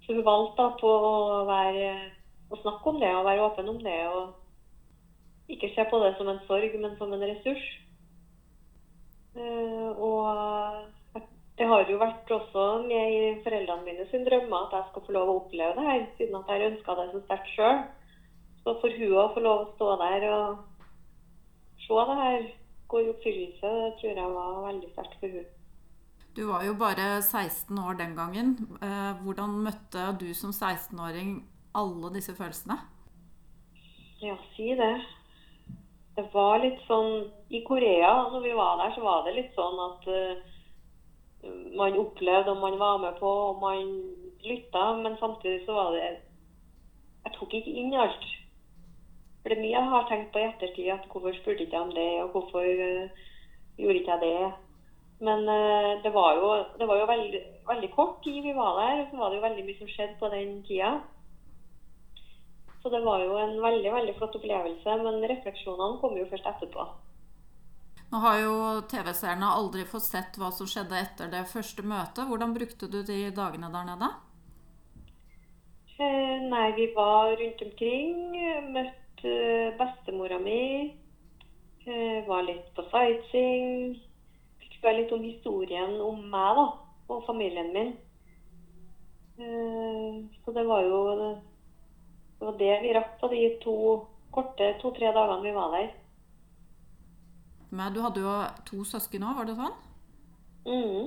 så 0.03 0.15
hun 0.15 0.25
valgte 0.25 0.63
da 0.63 0.69
på 0.81 0.89
å, 0.89 1.45
være, 1.49 1.89
å 2.51 2.57
snakke 2.63 2.91
om 2.91 3.01
det 3.01 3.13
og 3.15 3.25
være 3.27 3.47
åpen 3.47 3.69
om 3.69 3.81
det. 3.83 3.99
Og 4.09 5.53
ikke 5.53 5.73
se 5.75 5.85
på 5.91 5.99
det 6.03 6.15
som 6.17 6.29
en 6.29 6.41
sorg, 6.47 6.79
men 6.81 6.97
som 6.99 7.13
en 7.13 7.27
ressurs. 7.31 7.65
Eh, 9.37 9.91
og 9.99 11.21
det 11.59 11.67
har 11.69 11.91
jo 11.91 11.99
vært 12.01 12.31
også 12.31 12.65
med 12.87 13.17
i 13.17 13.21
foreldrene 13.45 13.85
mine 13.85 14.07
sin 14.11 14.25
drømmer 14.25 14.67
at 14.67 14.77
jeg 14.79 14.89
skal 14.91 15.05
få 15.07 15.17
lov 15.17 15.33
å 15.33 15.39
oppleve 15.43 15.77
det 15.77 15.89
her, 15.89 16.07
siden 16.17 16.39
at 16.41 16.53
jeg 16.53 16.71
ønska 16.71 16.97
det 16.99 17.09
så 17.13 17.23
sterkt 17.25 17.53
sjøl. 17.55 17.83
Så 18.63 18.79
for 18.81 19.01
hun 19.01 19.19
å 19.21 19.33
få 19.35 19.43
lov 19.45 19.65
å 19.65 19.73
stå 19.75 19.91
der 20.01 20.29
og 20.31 20.63
se 21.85 22.07
det 22.11 22.17
her 22.23 22.47
gå 22.89 23.03
i 23.03 23.11
oppfyllelse, 23.11 23.71
det 23.83 23.93
tror 24.01 24.19
jeg 24.21 24.35
var 24.35 24.67
veldig 24.67 24.91
sterkt 24.93 25.21
for 25.21 25.27
henne. 25.37 25.53
Du 26.37 26.43
var 26.51 26.65
jo 26.67 26.75
bare 26.77 27.23
16 27.23 27.79
år 27.79 27.97
den 27.97 28.13
gangen. 28.17 28.57
Eh, 28.85 29.13
Hvordan 29.25 29.57
møtte 29.65 30.11
du 30.21 30.35
som 30.35 30.51
16-åring 30.53 31.39
alle 31.75 32.11
disse 32.13 32.35
følelsene? 32.37 32.77
Ja, 34.21 34.37
si 34.57 34.69
det. 34.77 34.95
Det 36.17 36.25
var 36.33 36.61
litt 36.61 36.79
sånn 36.89 37.27
I 37.53 37.63
Korea, 37.65 38.13
når 38.33 38.45
vi 38.45 38.53
var 38.57 38.79
der, 38.81 38.93
så 38.95 39.03
var 39.05 39.25
det 39.25 39.35
litt 39.37 39.57
sånn 39.57 39.81
at 39.85 40.07
uh, 40.09 41.51
man 41.77 41.99
opplevde 42.01 42.55
og 42.55 42.63
man 42.63 42.79
var 42.81 43.03
med 43.03 43.19
på 43.21 43.33
og 43.51 43.61
man 43.61 43.91
lytta, 44.45 44.87
men 45.03 45.19
samtidig 45.21 45.67
så 45.67 45.77
var 45.77 45.93
det 45.97 46.07
Jeg 46.07 47.35
tok 47.37 47.57
ikke 47.59 47.77
inn 47.81 47.97
alt. 48.01 48.27
For 49.47 49.55
det 49.55 49.61
er 49.61 49.63
mye 49.63 49.79
jeg 49.79 49.91
har 49.93 50.07
tenkt 50.11 50.33
på 50.35 50.41
i 50.43 50.45
ettertid. 50.49 50.87
at 50.91 51.05
Hvorfor 51.07 51.35
spurte 51.37 51.63
ikke 51.63 51.77
jeg 51.77 51.87
om 51.87 51.91
det, 51.95 52.07
og 52.19 52.33
hvorfor 52.35 52.65
uh, 52.67 53.27
gjorde 53.79 54.01
ikke 54.01 54.17
jeg 54.17 54.23
det? 54.27 54.49
Men 55.23 55.47
uh, 55.47 56.03
det 56.03 56.11
var 56.17 56.33
jo, 56.35 56.49
det 56.81 56.89
var 56.91 56.99
jo 56.99 57.05
veldig, 57.13 57.43
veldig 57.69 57.91
kort 57.93 58.17
tid 58.25 58.41
vi 58.43 58.55
var 58.57 58.73
der, 58.81 59.05
og 59.05 59.07
så 59.13 59.21
var 59.21 59.31
det 59.31 59.39
jo 59.39 59.45
veldig 59.45 59.67
mye 59.69 59.79
som 59.79 59.93
skjedde 59.93 60.19
på 60.19 60.33
den 60.35 60.51
tida. 60.67 60.91
Så 62.83 62.91
det 62.91 63.05
var 63.07 63.23
jo 63.23 63.39
en 63.45 63.55
veldig 63.69 63.95
veldig 64.01 64.17
flott 64.19 64.35
opplevelse, 64.41 64.99
men 65.07 65.29
refleksjonene 65.31 66.03
kom 66.03 66.19
jo 66.19 66.27
først 66.35 66.51
etterpå. 66.51 66.91
Nå 68.11 68.27
har 68.27 68.43
jo 68.43 68.59
TV-seerne 68.91 69.55
aldri 69.63 69.87
fått 69.87 70.11
sett 70.11 70.43
hva 70.43 70.51
som 70.51 70.67
skjedde 70.67 70.99
etter 70.99 71.31
det 71.31 71.47
første 71.55 71.87
møtet. 71.87 72.27
Hvordan 72.27 72.59
brukte 72.59 72.91
du 72.91 72.99
de 73.07 73.23
dagene 73.31 73.71
der 73.71 73.89
nede? 73.95 74.13
Eh, 76.03 76.37
nei, 76.51 76.69
vi 76.75 76.91
var 76.99 77.37
rundt 77.39 77.67
omkring. 77.71 78.15
Møtte 78.75 79.06
bestemora 79.79 80.39
mi. 80.43 80.63
Eh, 81.87 82.27
var 82.27 82.43
litt 82.43 82.73
på 82.75 82.85
sightseeing. 82.91 83.97
Fikk 84.63 84.81
høre 84.83 85.01
litt 85.01 85.13
om 85.15 85.23
historien 85.23 86.01
om 86.03 86.25
meg 86.33 86.59
da, 86.59 86.67
og 87.15 87.27
familien 87.29 87.71
min. 87.75 87.93
Eh, 89.39 90.17
så 90.43 90.55
det 90.57 90.65
var 90.67 90.83
jo 90.83 91.01
det 92.39 92.45
var 92.45 92.59
det 92.59 92.73
vi 92.83 92.97
rakk 92.97 93.15
på 93.21 93.31
de 93.33 93.45
to 93.63 93.77
korte 94.35 94.73
to-tre 94.83 95.13
dagene 95.13 95.45
vi 95.45 95.55
var 95.57 95.77
der. 95.77 95.95
Men 97.71 97.95
du 97.95 98.03
hadde 98.05 98.21
jo 98.25 98.35
to 98.69 98.83
søsken 98.85 99.25
òg, 99.27 99.39
var 99.39 99.49
det 99.49 99.57
sånn? 99.59 99.79
mm. 100.67 101.07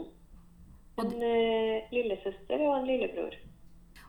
En 0.99 1.21
eh, 1.23 1.91
lillesøster 1.95 2.63
og 2.65 2.73
en 2.79 2.87
lillebror. 2.87 3.35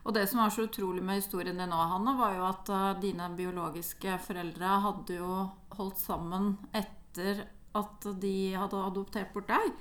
Og 0.01 0.13
det 0.15 0.25
som 0.29 0.41
var 0.41 0.49
så 0.53 0.65
utrolig 0.65 1.03
med 1.05 1.19
historien 1.21 1.57
din 1.57 1.69
nå, 1.69 1.77
Hanne, 1.91 2.15
var 2.17 2.35
jo 2.37 2.45
at 2.49 2.69
eh, 2.73 3.01
dine 3.03 3.29
biologiske 3.37 4.17
foreldre 4.25 4.75
hadde 4.85 5.17
jo 5.19 5.31
holdt 5.77 6.01
sammen 6.01 6.55
etter 6.73 7.43
at 7.77 8.07
de 8.21 8.35
hadde 8.57 8.85
adoptert 8.87 9.33
bort 9.33 9.51
deg. 9.51 9.73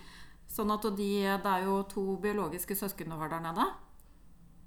Sånn 0.50 0.70
at 0.74 0.84
de, 0.98 1.10
det 1.24 1.52
er 1.54 1.66
jo 1.66 1.80
to 1.90 2.04
biologiske 2.22 2.76
søsken 2.76 3.12
du 3.12 3.16
har 3.18 3.30
der 3.32 3.44
nede. 3.44 3.66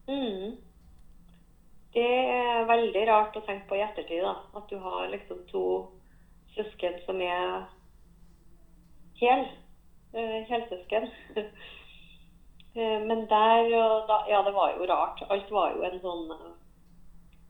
Mm. 0.08 0.56
Det 1.94 2.10
er 2.34 2.66
veldig 2.66 3.04
rart 3.08 3.36
å 3.38 3.44
tenke 3.46 3.68
på 3.70 3.78
i 3.78 3.84
ettertid, 3.86 4.24
da. 4.26 4.34
At 4.58 4.72
du 4.72 4.80
har 4.82 5.12
liksom 5.12 5.44
to 5.52 5.66
søsken 6.56 6.98
som 7.06 7.22
er 7.22 7.68
hel. 9.22 9.46
eh, 10.18 10.40
helsøsken. 10.50 11.10
Eh, 12.76 13.00
Men 13.08 13.28
der 13.30 13.70
da 14.08 14.26
Ja, 14.30 14.42
det 14.42 14.54
var 14.54 14.74
jo 14.78 14.86
rart. 14.86 15.22
Alt 15.30 15.52
var 15.52 15.76
jo 15.76 15.84
en 15.84 16.00
sånn 16.02 16.32
eh, 16.32 16.54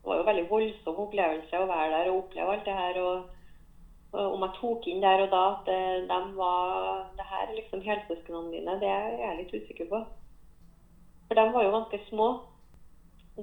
Det 0.00 0.08
var 0.08 0.16
jo 0.18 0.24
en 0.24 0.28
veldig 0.32 0.48
voldsom 0.50 1.00
opplevelse 1.06 1.60
å 1.62 1.70
være 1.70 1.90
der 1.94 2.10
og 2.10 2.18
oppleve 2.24 2.52
alt 2.52 2.66
det 2.68 2.76
her. 2.80 2.98
Og, 3.00 3.30
og 4.12 4.34
om 4.34 4.44
jeg 4.46 4.56
tok 4.60 4.88
inn 4.90 5.00
der 5.02 5.24
og 5.24 5.30
da 5.32 5.44
at 5.54 5.70
det, 5.70 6.08
dem 6.10 6.34
var 6.36 7.08
Det 7.16 7.28
her 7.30 7.46
er 7.48 7.56
liksom 7.56 7.80
helsøsknene 7.86 8.50
mine, 8.50 8.76
det 8.80 8.90
er 8.90 9.16
jeg 9.22 9.38
litt 9.40 9.54
usikker 9.62 9.90
på. 9.94 10.04
For 11.28 11.40
de 11.40 11.46
var 11.54 11.64
jo 11.64 11.72
ganske 11.78 12.00
små. 12.10 12.28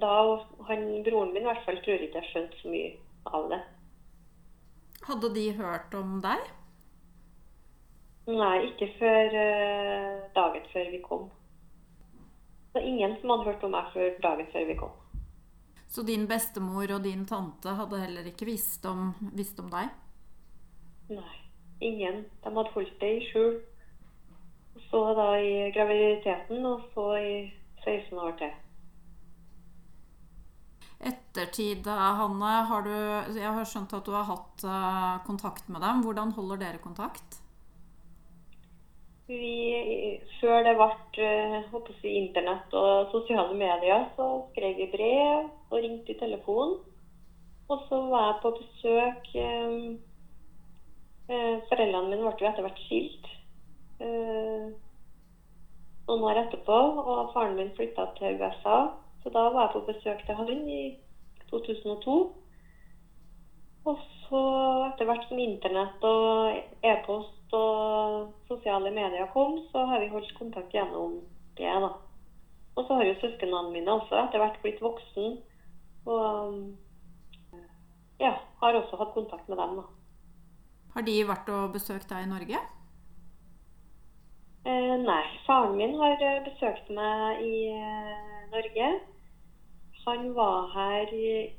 Da 0.01 0.13
han, 0.69 1.03
Broren 1.03 1.33
min 1.33 1.43
i 1.43 1.49
hvert 1.49 1.65
fall 1.65 1.81
tror 1.83 2.03
ikke 2.05 2.21
jeg 2.21 2.29
skjønte 2.31 2.61
så 2.61 2.69
mye 2.71 2.91
av 3.25 3.49
det. 3.51 3.61
Hadde 5.09 5.33
de 5.35 5.51
hørt 5.57 5.93
om 5.97 6.19
deg? 6.23 6.45
Nei, 8.29 8.57
ikke 8.69 8.87
før 8.99 9.35
eh, 9.41 10.17
dagen 10.35 10.67
før 10.71 10.91
vi 10.93 10.99
kom. 11.03 11.29
Det 12.71 12.79
var 12.79 12.88
ingen 12.88 13.17
som 13.19 13.29
hadde 13.34 13.43
hørt 13.49 13.63
om 13.67 13.73
meg 13.75 13.88
før 13.91 14.13
dagen 14.23 14.47
før 14.53 14.67
vi 14.69 14.75
kom. 14.79 14.93
Så 15.91 16.05
din 16.07 16.23
bestemor 16.27 16.93
og 16.95 17.03
din 17.03 17.25
tante 17.27 17.73
hadde 17.75 17.99
heller 17.99 18.29
ikke 18.29 18.47
visst 18.47 18.86
om, 18.88 19.10
visst 19.36 19.60
om 19.60 19.67
deg? 19.73 19.89
Nei, 21.12 21.34
ingen. 21.84 22.21
De 22.39 22.53
hadde 22.55 22.71
holdt 22.71 22.95
det 23.01 23.10
i 23.17 23.25
skjul. 23.27 23.57
Så 24.88 25.01
da 25.17 25.27
i 25.36 25.67
graviditeten, 25.75 26.63
og 26.65 26.88
så 26.93 27.10
i 27.19 27.34
16 27.84 28.23
år 28.23 28.38
til. 28.39 28.55
Ettertid, 31.12 31.88
Hanne, 31.91 32.55
har 32.71 32.88
du, 32.88 32.95
jeg 33.36 33.51
har 33.51 33.67
skjønt 33.67 33.97
at 33.97 34.07
du 34.07 34.15
har 34.15 34.27
hatt 34.31 34.63
eh, 34.63 35.15
kontakt 35.27 35.67
med 35.67 35.84
dem. 35.84 36.05
Hvordan 36.05 36.31
holder 36.39 36.63
dere 36.63 36.84
kontakt? 36.84 37.41
Vi, 39.31 40.19
før 40.41 40.65
det 40.65 40.73
ble 40.75 40.87
eh, 41.23 41.67
internett 42.09 42.73
og 42.75 43.13
sosiale 43.13 43.55
medier, 43.55 44.09
så 44.17 44.25
skrev 44.51 44.75
vi 44.75 44.87
brev 44.91 45.45
og 45.71 45.77
ringte 45.77 46.11
i 46.11 46.19
telefon. 46.19 46.73
Og 47.71 47.85
så 47.87 48.01
var 48.11 48.25
jeg 48.25 48.41
på 48.41 48.51
besøk 48.57 49.29
eh, 49.39 49.77
eh, 51.31 51.57
Foreldrene 51.69 52.09
mine 52.09 52.25
ble 52.25 52.43
jo 52.43 52.49
etter 52.49 52.65
hvert 52.65 52.83
skilt 52.87 53.31
noen 56.09 56.23
år 56.27 56.41
etterpå. 56.43 56.79
Og 57.05 57.31
faren 57.31 57.55
min 57.55 57.71
flytta 57.77 58.09
til 58.19 58.35
USA, 58.41 58.79
så 59.23 59.31
da 59.31 59.47
var 59.53 59.69
jeg 59.69 59.75
på 59.77 59.87
besøk 59.93 60.25
til 60.27 60.41
han 60.41 60.67
i 60.67 60.83
2002. 61.53 62.19
Og 63.89 64.01
så 64.27 64.41
etter 64.91 65.07
hvert 65.09 65.25
som 65.29 65.39
internett 65.41 66.03
og 66.05 66.85
e-post 66.85 67.55
og 67.57 68.31
sosiale 68.47 68.91
medier 68.93 69.29
kom, 69.33 69.57
så 69.71 69.85
har 69.89 70.03
vi 70.03 70.11
holdt 70.11 70.33
kontakt 70.37 70.73
gjennom 70.75 71.19
det. 71.57 71.71
da. 71.85 71.91
Og 72.77 72.85
så 72.87 72.99
har 72.99 73.09
jo 73.09 73.17
søsknene 73.21 73.71
mine 73.73 73.91
også 73.97 74.19
etter 74.25 74.43
hvert 74.43 74.61
blitt 74.63 74.83
voksen. 74.83 75.39
Og 76.05 76.61
ja, 78.21 78.35
har 78.61 78.77
også 78.77 78.99
hatt 79.01 79.13
kontakt 79.17 79.49
med 79.49 79.57
dem. 79.57 79.81
da. 79.81 79.83
Har 80.93 81.07
de 81.07 81.17
vært 81.27 81.49
og 81.49 81.73
besøkt 81.73 82.09
deg 82.11 82.25
i 82.25 82.31
Norge? 82.31 82.61
Eh, 84.65 84.95
nei. 85.01 85.23
Faren 85.47 85.77
min 85.79 85.95
har 85.99 86.21
eh, 86.21 86.43
besøkt 86.45 86.91
meg 86.93 87.41
i 87.41 87.55
eh, 87.73 88.43
Norge. 88.53 88.91
Han 90.05 90.31
var 90.37 90.69
her 90.75 91.13
eh, 91.15 91.55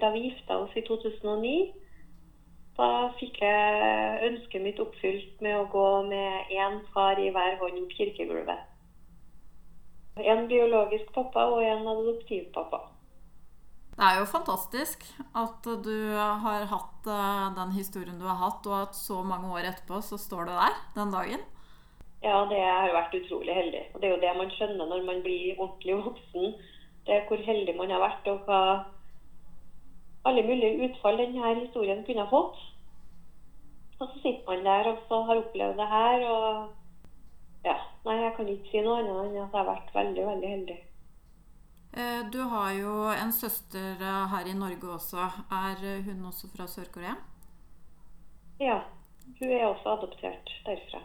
da 0.00 0.10
vi 0.14 0.26
gifta 0.28 0.58
oss 0.64 0.72
i 0.76 0.84
2009. 0.86 1.56
Da 2.76 2.88
fikk 3.16 3.38
jeg 3.40 4.24
ønsket 4.28 4.64
mitt 4.64 4.80
oppfylt 4.82 5.40
med 5.44 5.56
å 5.56 5.68
gå 5.72 5.86
med 6.10 6.50
én 6.52 6.82
far 6.92 7.20
i 7.20 7.30
hver 7.32 7.56
hånd 7.62 7.78
opp 7.84 7.94
kirkegulvet. 7.96 8.66
En 10.16 10.44
biologisk 10.48 11.08
pappa 11.12 11.46
og 11.52 11.64
en 11.64 11.88
adoptivpappa. 11.92 12.82
Det 13.96 14.04
er 14.04 14.18
jo 14.20 14.28
fantastisk 14.28 15.04
at 15.40 15.68
du 15.84 15.96
har 16.16 16.66
hatt 16.68 17.06
eh, 17.08 17.44
den 17.56 17.72
historien 17.72 18.18
du 18.20 18.26
har 18.28 18.36
hatt, 18.42 18.66
og 18.68 18.76
at 18.82 18.96
så 18.96 19.22
mange 19.24 19.48
år 19.56 19.70
etterpå 19.70 20.02
så 20.04 20.18
står 20.20 20.50
du 20.50 20.52
der 20.52 20.76
den 20.98 21.14
dagen. 21.14 21.44
Ja, 22.24 22.42
det 22.50 22.60
har 22.60 22.92
vært 22.92 23.16
utrolig 23.16 23.56
heldig. 23.56 23.82
Og 23.94 24.02
det 24.02 24.08
er 24.08 24.14
jo 24.14 24.24
det 24.24 24.34
man 24.36 24.52
skjønner 24.52 24.90
når 24.90 25.06
man 25.08 25.22
blir 25.24 25.56
ordentlig 25.56 25.96
voksen. 26.10 26.52
Det 27.08 27.14
er 27.14 27.24
hvor 27.28 27.40
heldig 27.48 27.76
man 27.78 27.92
har 27.94 28.04
vært, 28.04 28.28
og 28.32 28.44
hva 28.44 28.60
alle 30.28 30.42
mulige 30.46 30.88
utfall 30.88 31.20
denne 31.20 31.54
historien 31.60 32.02
kunne 32.06 32.26
fått. 32.30 32.58
Og 33.98 34.10
så 34.10 34.18
sitter 34.20 34.44
man 34.48 34.66
der 34.66 34.90
og 34.92 34.98
så 35.08 35.22
har 35.28 35.40
opplevd 35.40 35.78
det 35.80 35.86
her, 35.88 36.26
og 36.28 37.64
ja, 37.64 37.76
nei, 38.04 38.18
jeg 38.24 38.34
kan 38.36 38.50
ikke 38.52 38.70
si 38.72 38.82
noe 38.84 38.98
annet 39.00 39.14
enn 39.14 39.30
at 39.30 39.38
jeg 39.38 39.48
har 39.54 39.70
vært 39.70 39.94
veldig, 39.94 40.26
veldig 40.26 40.50
heldig. 40.54 40.76
Eh, 41.96 42.20
du 42.32 42.42
har 42.52 42.74
jo 42.76 42.92
en 43.14 43.32
søster 43.32 44.04
eh, 44.04 44.26
her 44.34 44.50
i 44.50 44.58
Norge 44.58 44.92
også. 44.98 45.30
Er 45.48 45.80
hun 46.04 46.28
også 46.28 46.52
fra 46.52 46.68
Sør-Korea? 46.68 47.16
Ja, 48.60 48.80
hun 49.40 49.50
er 49.50 49.66
også 49.66 49.96
adoptert 49.96 50.52
derfra. 50.66 51.00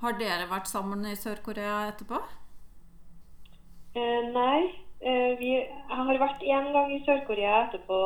Har 0.00 0.18
dere 0.18 0.48
vært 0.50 0.68
sammen 0.68 1.04
i 1.06 1.16
Sør-Korea 1.16 1.84
etterpå? 1.92 2.18
Eh, 3.94 4.22
nei, 4.34 4.60
eh, 4.66 4.89
vi, 5.00 5.52
jeg 5.56 5.96
har 5.96 6.18
vært 6.20 6.42
én 6.44 6.72
gang 6.74 6.90
i 6.92 7.00
Sør-Korea 7.06 7.64
etterpå, 7.66 8.00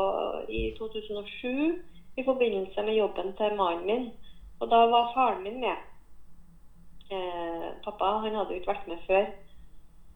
i 0.49 0.69
2007, 0.79 1.83
i 2.17 2.25
forbindelse 2.25 2.83
med 2.87 2.99
jobben 3.01 3.33
til 3.39 3.57
mannen 3.59 3.87
min. 3.89 4.07
Og 4.61 4.71
da 4.71 4.85
var 4.93 5.11
faren 5.15 5.43
min 5.43 5.61
med. 5.61 5.77
Eh, 7.11 7.67
pappa 7.85 8.05
han 8.25 8.35
hadde 8.35 8.55
jo 8.55 8.61
ikke 8.61 8.73
vært 8.73 8.89
med 8.89 9.03
før. 9.09 9.27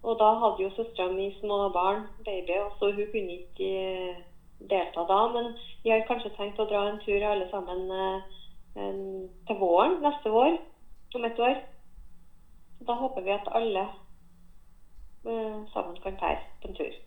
Og 0.02 0.18
da 0.20 0.28
hadde 0.42 0.62
jo 0.62 0.70
søstera 0.76 1.12
mi 1.12 1.28
små 1.40 1.68
barn, 1.74 2.06
baby, 2.24 2.58
så 2.78 2.92
hun 2.94 3.10
kunne 3.12 3.38
ikke 3.42 3.70
eh, 3.82 4.20
delta 4.70 5.04
da. 5.10 5.20
Men 5.34 5.52
vi 5.84 5.90
har 5.90 6.06
kanskje 6.08 6.34
tenkt 6.36 6.60
å 6.62 6.68
dra 6.70 6.86
en 6.88 7.00
tur 7.04 7.26
alle 7.26 7.48
sammen 7.50 7.90
eh, 7.98 8.36
til 9.48 9.58
våren 9.60 9.98
neste 10.04 10.30
vår, 10.32 10.60
om 11.14 11.24
et 11.24 11.40
år. 11.48 11.56
Da 12.86 12.94
håper 13.02 13.26
vi 13.26 13.34
at 13.34 13.50
alle 13.58 13.84
eh, 13.84 13.96
sammen 15.72 16.00
kan 16.02 16.16
dra 16.20 16.34
på 16.62 16.70
en 16.70 16.78
tur. 16.78 16.98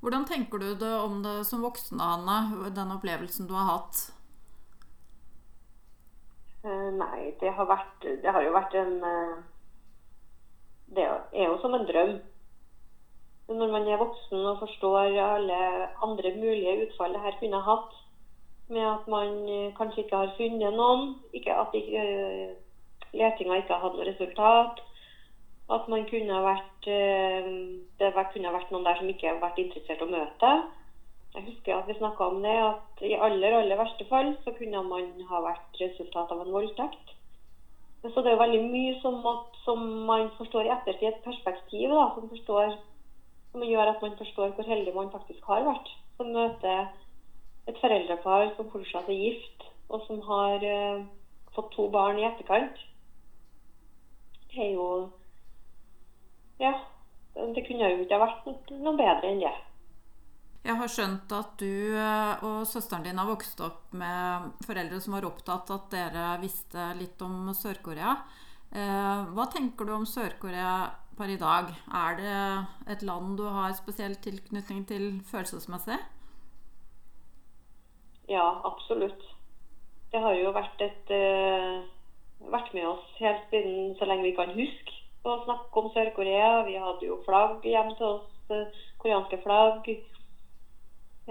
Hvordan 0.00 0.24
tenker 0.24 0.58
du 0.58 0.74
det 0.80 0.94
om 1.00 1.22
det 1.22 1.44
som 1.44 1.60
voksen, 1.62 2.00
Anne, 2.00 2.70
den 2.72 2.92
opplevelsen 2.94 3.48
du 3.48 3.52
har 3.52 3.68
hatt? 3.68 4.06
Eh, 6.64 6.88
nei, 6.96 7.32
det 7.40 7.52
har, 7.56 7.68
vært, 7.68 8.06
det 8.22 8.32
har 8.32 8.44
jo 8.44 8.52
vært 8.52 8.74
en 8.76 8.96
eh, 9.04 9.36
Det 10.96 11.04
er 11.04 11.46
jo 11.46 11.58
som 11.62 11.76
en 11.76 11.86
drøm. 11.88 12.18
Når 13.50 13.72
man 13.72 13.88
er 13.88 14.00
voksen 14.00 14.44
og 14.46 14.60
forstår 14.62 15.16
alle 15.20 15.60
andre 16.06 16.32
mulige 16.36 16.86
utfall 16.86 17.14
det 17.14 17.22
her 17.24 17.38
kunne 17.40 17.62
hatt, 17.66 17.96
med 18.68 18.86
at 18.86 19.08
man 19.08 19.36
eh, 19.48 19.72
kanskje 19.76 20.04
ikke 20.04 20.22
har 20.24 20.36
funnet 20.36 20.76
noen, 20.76 21.16
ikke 21.32 21.56
at 21.60 21.74
ikke, 21.74 22.04
letinga 23.12 23.60
ikke 23.60 23.74
har 23.74 23.84
hatt 23.84 23.98
noe 23.98 24.08
resultat, 24.08 24.84
at 25.70 25.86
man 25.90 26.04
kunne 26.10 26.42
vært, 26.42 26.86
det 26.86 28.10
kunne 28.34 28.52
vært 28.54 28.70
noen 28.74 28.86
der 28.86 28.98
som 28.98 29.10
ikke 29.10 29.28
har 29.28 29.40
vært 29.42 29.60
interessert 29.62 30.02
i 30.02 30.06
å 30.06 30.10
møte. 30.10 30.50
Jeg 31.34 31.46
husker 31.46 31.76
at 31.76 31.86
vi 31.86 31.94
snakka 31.94 32.26
om 32.26 32.40
det, 32.42 32.56
at 32.58 33.02
i 33.06 33.14
aller 33.14 33.54
aller 33.60 33.78
verste 33.78 34.06
fall 34.08 34.32
så 34.42 34.54
kunne 34.56 34.82
man 34.88 35.12
ha 35.28 35.42
vært 35.44 35.78
resultat 35.82 36.32
av 36.34 36.42
en 36.42 36.54
voldtekt. 36.56 37.12
Så 38.02 38.22
det 38.24 38.32
er 38.32 38.34
jo 38.34 38.40
veldig 38.40 38.62
mye 38.72 38.96
som, 39.02 39.20
som 39.62 39.82
man 40.08 40.30
forstår 40.38 40.66
i 40.66 40.72
ettertid, 40.74 41.12
et 41.12 41.22
perspektiv 41.26 41.92
da, 41.92 42.08
som, 42.14 42.26
forstår, 42.32 42.74
som, 43.52 43.64
gjør 43.68 43.92
at 43.92 44.02
man 44.02 44.16
forstår 44.18 44.54
hvor 44.56 44.70
heldig 44.72 44.94
man 44.96 45.12
faktisk 45.12 45.46
har 45.52 45.66
vært. 45.68 45.92
Som 46.16 46.32
møter 46.34 46.88
et 47.68 47.78
foreldrepar 47.78 48.50
som 48.56 48.70
fortsatt 48.72 49.10
er 49.12 49.20
gift, 49.20 49.68
og 49.92 50.02
som 50.08 50.22
har 50.26 50.64
uh, 50.64 51.04
fått 51.54 51.70
to 51.76 51.86
barn 51.92 52.18
i 52.18 52.26
etterkant. 52.26 52.82
Det 54.50 54.64
er 54.64 54.72
jo 54.74 54.88
Ja. 56.60 56.74
Det 57.34 57.62
kunne 57.66 57.88
jo 57.92 58.04
ikke 58.04 58.18
vært 58.20 58.48
noe 58.82 58.96
bedre 58.98 59.30
enn 59.30 59.42
det. 59.42 59.52
Jeg 60.60 60.76
har 60.76 60.90
skjønt 60.92 61.30
at 61.32 61.54
du 61.62 61.96
eh, 61.96 62.42
og 62.44 62.66
søsteren 62.68 63.06
din 63.06 63.16
har 63.16 63.28
vokst 63.30 63.62
opp 63.64 63.94
med 63.96 64.50
foreldre 64.66 64.98
som 65.00 65.16
var 65.16 65.24
opptatt 65.24 65.72
at 65.72 65.86
dere 65.94 66.34
visste 66.42 66.90
litt 66.98 67.22
om 67.24 67.48
Sør-Korea. 67.56 68.12
Eh, 68.68 69.22
hva 69.32 69.46
tenker 69.54 69.88
du 69.88 69.94
om 69.96 70.04
Sør-Korea 70.04 70.74
per 71.16 71.32
i 71.32 71.38
dag? 71.40 71.72
Er 72.02 72.20
det 72.20 72.36
et 72.92 73.06
land 73.08 73.38
du 73.40 73.46
har 73.48 73.72
spesiell 73.78 74.18
tilknytning 74.20 74.84
til 74.90 75.08
følelsesmessig? 75.30 75.96
Ja, 78.28 78.46
absolutt. 78.68 79.24
Det 80.12 80.20
har 80.20 80.36
jo 80.36 80.52
vært, 80.54 80.82
et, 80.84 81.10
uh, 81.10 81.82
vært 82.52 82.72
med 82.74 82.86
oss 82.86 83.06
helt 83.18 83.48
siden 83.50 83.94
så 83.98 84.06
lenge 84.06 84.28
vi 84.28 84.36
kan 84.36 84.52
huske 84.54 84.99
å 85.24 85.40
snakke 85.44 85.82
om 85.82 85.90
Sør-Korea. 85.94 86.52
Vi 86.68 86.78
hadde 86.80 87.08
jo 87.08 87.18
flagg 87.26 87.66
hjemme 87.66 87.96
til 87.98 88.06
oss, 88.14 88.30
uh, 88.52 88.84
koreanske 89.02 89.40
flagg. 89.44 89.90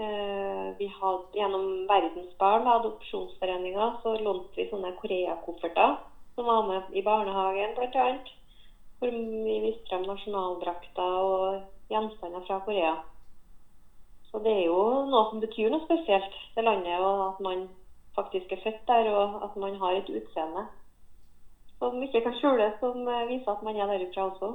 Eh, 0.00 0.68
vi 0.78 0.86
hadde 0.86 1.36
Gjennom 1.36 1.86
Verdensbarn, 1.88 2.66
Adopsjonsforeninga, 2.66 3.88
så 4.02 4.14
lånte 4.22 4.56
vi 4.56 4.68
sånne 4.70 4.94
Korea-kofferter 4.96 5.98
som 6.34 6.46
var 6.48 6.62
med 6.68 6.94
i 6.96 7.02
barnehagen 7.04 7.74
bl.a. 7.76 8.06
Hvor 8.98 9.12
vi 9.12 9.58
viste 9.66 9.90
frem 9.90 10.06
nasjonaldrakter 10.08 11.18
og 11.26 11.92
gjenstander 11.92 12.46
fra 12.46 12.60
Korea. 12.64 12.94
Så 14.30 14.40
det 14.44 14.54
er 14.54 14.66
jo 14.70 14.80
noe 15.10 15.26
som 15.28 15.42
betyr 15.42 15.68
noe 15.72 15.84
spesielt, 15.84 16.40
det 16.54 16.64
landet, 16.64 16.96
og 16.96 17.22
at 17.26 17.44
man 17.44 17.66
faktisk 18.16 18.52
er 18.54 18.62
født 18.64 18.84
der, 18.88 19.10
og 19.12 19.40
at 19.44 19.56
man 19.60 19.76
har 19.82 19.98
et 19.98 20.12
utseende 20.20 20.64
som 21.80 21.96
ikke 22.04 22.22
kan 22.26 22.36
skjules, 22.38 22.76
som 22.80 23.02
viser 23.28 23.50
at 23.54 23.64
man 23.64 23.78
er 23.80 23.90
derifra 23.90 24.28
også. 24.28 24.52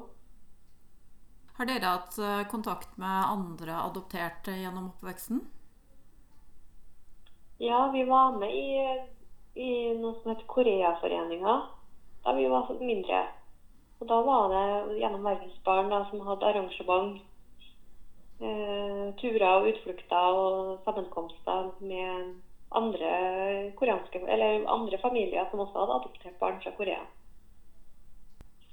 Har 1.55 1.69
dere 1.69 1.91
hatt 1.97 2.17
eh, 2.19 2.47
kontakt 2.51 2.97
med 2.99 3.29
andre 3.31 3.77
adopterte 3.85 4.57
gjennom 4.59 4.89
oppveksten? 4.91 5.39
Ja, 7.63 7.87
vi 7.93 8.03
var 8.03 8.35
med 8.35 8.51
i, 8.51 8.73
i 9.55 9.69
noe 9.95 10.17
som 10.19 10.33
heter 10.33 10.49
Koreaforeninga 10.51 11.55
da 12.25 12.33
vi 12.35 12.49
var 12.51 12.73
mindre. 12.81 13.21
Og 14.01 14.09
Da 14.09 14.17
var 14.27 14.51
det 14.51 14.97
gjennom 14.99 15.23
Verdensbarn 15.23 15.89
da, 15.93 16.01
som 16.09 16.25
hadde 16.27 16.49
arrangement. 16.49 17.21
Eh, 18.43 19.05
turer 19.21 19.47
og 19.53 19.69
utflukter 19.71 20.39
og 20.41 20.81
sammenkomster 20.83 21.69
med 21.79 22.33
andre, 22.75 23.11
koreanske, 23.79 24.21
eller 24.27 24.65
andre 24.71 24.99
familier 25.01 25.47
som 25.51 25.63
også 25.63 25.81
hadde 25.81 25.99
adoptert 25.99 26.39
barn 26.41 26.59
fra 26.63 26.73
Korea. 26.77 27.01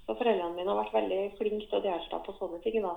Så 0.07 0.17
foreldrene 0.19 0.57
mine 0.57 0.71
har 0.71 0.81
vært 0.83 0.97
veldig 0.97 1.23
flinke 1.39 1.69
til 1.69 1.79
å 1.79 1.85
delta 1.85 2.21
på 2.27 2.35
sånne 2.39 2.61
ting. 2.65 2.83
da. 2.83 2.97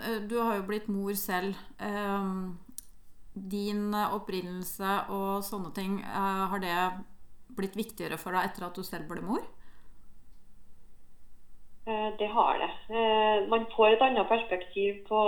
Eh, 0.00 0.20
du 0.28 0.38
har 0.40 0.56
jo 0.56 0.66
blitt 0.68 0.88
mor 0.88 1.14
selv. 1.14 1.56
Ehm, 1.78 2.58
din 3.34 3.94
opprinnelse 3.94 4.92
og 5.10 5.42
sånne 5.44 5.72
ting, 5.74 6.00
eh, 6.00 6.46
har 6.50 6.58
det 6.58 7.04
blitt 7.56 7.76
viktigere 7.76 8.18
for 8.18 8.32
deg 8.32 8.44
etter 8.50 8.66
at 8.66 8.74
du 8.74 8.82
selv 8.82 9.08
ble 9.08 9.20
mor? 9.20 9.42
Eh, 11.86 12.10
det 12.18 12.28
har 12.28 12.58
det. 12.58 13.48
Man 13.48 13.66
får 13.76 13.92
et 13.92 14.02
annet 14.02 14.28
perspektiv 14.28 15.04
på, 15.08 15.20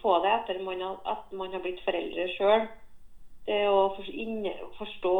på 0.00 0.22
det 0.22 0.32
etter 0.32 0.60
at 0.60 1.32
man 1.32 1.52
har 1.52 1.60
blitt 1.60 1.80
foreldre 1.84 2.28
sjøl. 2.36 2.68
Det 3.44 3.60
å 3.68 3.90
forstå, 4.78 5.14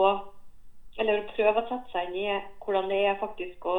eller 1.03 1.27
prøve 1.35 1.61
å 1.61 1.69
sette 1.69 1.93
seg 1.93 2.09
inn 2.09 2.21
i 2.23 2.43
hvordan 2.65 2.89
det 2.89 3.01
er 3.11 3.21
faktisk 3.21 3.67
å 3.69 3.79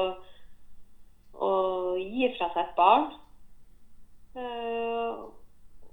å 1.36 1.52
gi 2.00 2.30
fra 2.38 2.50
seg 2.54 2.62
et 2.64 2.76
barn. 2.78 3.10
Uh, 4.36 5.28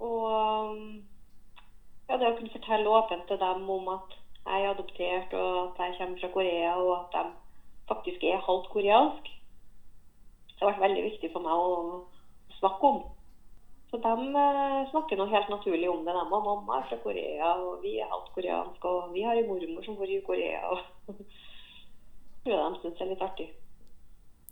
og 0.02 0.76
ja, 2.08 2.18
det 2.18 2.28
å 2.28 2.36
kunne 2.38 2.52
fortelle 2.54 2.94
åpent 2.98 3.26
til 3.30 3.40
dem 3.40 3.68
om 3.70 3.88
at 3.94 4.18
jeg 4.42 4.64
er 4.64 4.72
adoptert, 4.72 5.34
og 5.38 5.58
at 5.70 5.80
jeg 5.86 5.96
kommer 5.98 6.20
fra 6.20 6.30
Korea, 6.34 6.72
og 6.82 6.92
at 6.96 7.14
de 7.14 7.22
faktisk 7.90 8.24
er 8.26 8.42
halvt 8.42 8.68
koreansk. 8.74 9.30
Det 10.52 10.60
har 10.60 10.72
vært 10.72 10.84
veldig 10.86 11.04
viktig 11.08 11.30
for 11.32 11.46
meg 11.46 11.58
å 11.58 12.56
snakke 12.58 12.90
om. 12.90 12.98
Så 13.92 13.98
de 14.00 14.12
uh, 14.32 14.90
snakker 14.90 15.18
noe 15.20 15.28
helt 15.28 15.50
naturlig 15.52 15.88
om 15.90 15.98
det. 16.06 16.12
dem 16.16 16.30
og 16.32 16.46
mamma 16.46 16.78
er 16.78 16.86
fra 16.88 16.96
Korea, 17.02 17.50
og 17.60 17.82
vi 17.84 17.98
er 18.00 18.08
halvt 18.08 18.30
koreanske, 18.32 18.88
og 18.88 19.10
vi 19.12 19.24
har 19.26 19.36
en 19.36 19.50
mormor 19.50 19.84
som 19.84 19.98
bor 19.98 20.08
i 20.08 20.22
Korea. 20.24 20.62
Og 20.72 20.78
jeg 22.46 22.54
tror 22.54 22.72
de 22.72 22.80
syns 22.80 22.96
det 22.96 23.04
er 23.04 23.10
litt 23.10 23.26
artig. 23.26 23.48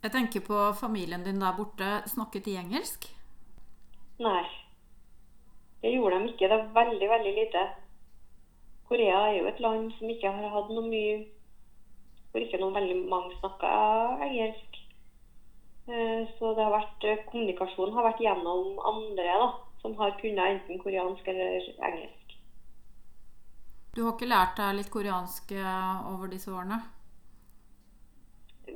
Jeg 0.03 0.13
tenker 0.13 0.45
på 0.45 0.59
familien 0.77 1.25
din 1.25 1.41
der 1.41 1.57
borte. 1.57 1.89
Snakket 2.13 2.45
de 2.45 2.59
engelsk? 2.61 3.09
Nei. 4.21 4.45
Det 5.81 5.95
gjorde 5.95 6.21
de 6.21 6.35
ikke. 6.35 6.49
Det 6.49 6.59
er 6.59 6.71
veldig, 6.77 7.09
veldig 7.09 7.35
lite. 7.41 7.65
Korea 8.89 9.19
er 9.31 9.39
jo 9.39 9.49
et 9.49 9.61
land 9.65 9.89
som 9.97 10.13
ikke 10.13 10.37
har 10.37 10.53
hatt 10.53 10.69
noe 10.75 10.85
mye 10.85 11.21
Hvor 12.31 12.45
ikke 12.45 12.61
noe 12.61 12.77
veldig 12.77 12.97
mange 13.09 13.41
snakker 13.41 14.21
engelsk. 14.29 14.70
Eh, 15.91 16.29
så 16.39 16.55
det 16.55 16.63
har 16.63 16.71
vært, 16.71 17.05
eh, 17.05 17.25
kommunikasjonen 17.31 17.95
har 17.95 18.05
vært 18.05 18.21
gjennom 18.23 18.79
andre 18.87 19.33
da, 19.43 19.49
som 19.83 19.97
har 19.99 20.13
kunnet 20.21 20.53
enten 20.53 20.79
koreansk 20.79 21.29
eller 21.29 21.67
engelsk. 21.89 22.37
Du 23.95 24.05
har 24.05 24.13
ikke 24.15 24.31
lært 24.31 24.55
deg 24.57 24.77
litt 24.77 24.91
koreansk 24.91 25.51
eh, 25.51 26.13
over 26.13 26.31
disse 26.31 26.53
årene? 26.53 26.79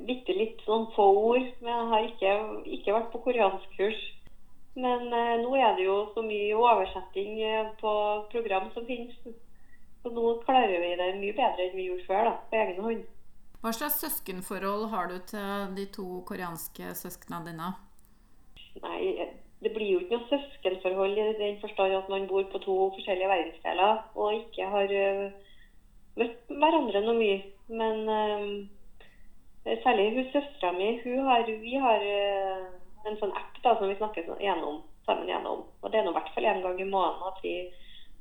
Bitte 0.09 0.35
litt 0.35 0.59
sånn 0.67 0.89
få 0.91 1.07
ord, 1.21 1.47
men 1.61 1.71
jeg 1.71 1.87
har 1.93 2.09
ikke, 2.09 2.33
ikke 2.79 2.97
vært 2.97 3.11
på 3.13 3.23
koreanskkurs. 3.29 4.03
Men 4.75 5.07
eh, 5.07 5.39
nå 5.39 5.55
er 5.55 5.79
det 5.79 5.87
jo 5.87 5.97
så 6.11 6.25
mye 6.25 6.51
oversetting 6.59 7.39
på 7.79 7.91
program 8.33 8.67
som 8.73 8.85
finnes. 8.85 9.15
Så 10.03 10.11
nå 10.11 10.35
klarer 10.43 10.83
vi 10.83 10.95
det 10.99 11.13
mye 11.21 11.37
bedre 11.39 11.69
enn 11.69 11.77
vi 11.79 11.87
gjorde 11.87 12.09
før, 12.11 12.27
da, 12.27 12.35
på 12.51 12.59
egen 12.59 12.83
hånd. 12.83 13.07
Hva 13.65 13.71
slags 13.73 13.95
søskenforhold 13.97 14.83
har 14.91 15.07
du 15.09 15.15
til 15.25 15.71
de 15.73 15.87
to 15.89 16.03
koreanske 16.29 16.91
søsknene 16.93 17.47
dine? 17.47 17.69
Nei, 18.83 18.99
det 19.65 19.71
blir 19.73 19.87
jo 19.89 20.01
ikke 20.03 20.19
noe 20.19 20.27
søskenforhold 20.29 21.17
i 21.17 21.25
den 21.39 21.57
forstand 21.63 21.95
at 21.97 22.11
man 22.13 22.27
bor 22.29 22.45
på 22.51 22.61
to 22.61 22.75
forskjellige 22.93 23.31
verdensdeler 23.31 24.03
og 24.13 24.37
ikke 24.37 24.69
har 24.75 24.93
uh, 24.93 25.57
møtt 26.21 26.53
hverandre 26.61 27.03
noe 27.07 27.17
mye. 27.17 27.41
Men 27.81 28.05
uh, 28.05 29.73
særlig 29.81 30.11
hun 30.19 30.29
søstera 30.35 30.75
mi, 30.77 30.93
vi 31.01 31.81
har 31.87 32.05
uh, 32.05 32.69
en 33.09 33.17
sånn 33.17 33.33
app 33.33 33.57
da, 33.65 33.73
som 33.79 33.89
vi 33.89 33.97
snakker 33.97 34.29
gjennom, 34.45 34.83
sammen 35.09 35.33
gjennom. 35.33 35.65
Og 35.81 35.89
det 35.89 36.03
er 36.03 36.05
nå 36.05 36.13
i 36.13 36.19
hvert 36.21 36.33
fall 36.37 36.51
én 36.53 36.61
gang 36.61 36.77
i 36.77 36.91
måneden 36.93 37.33
at 37.33 37.41
vi 37.41 37.59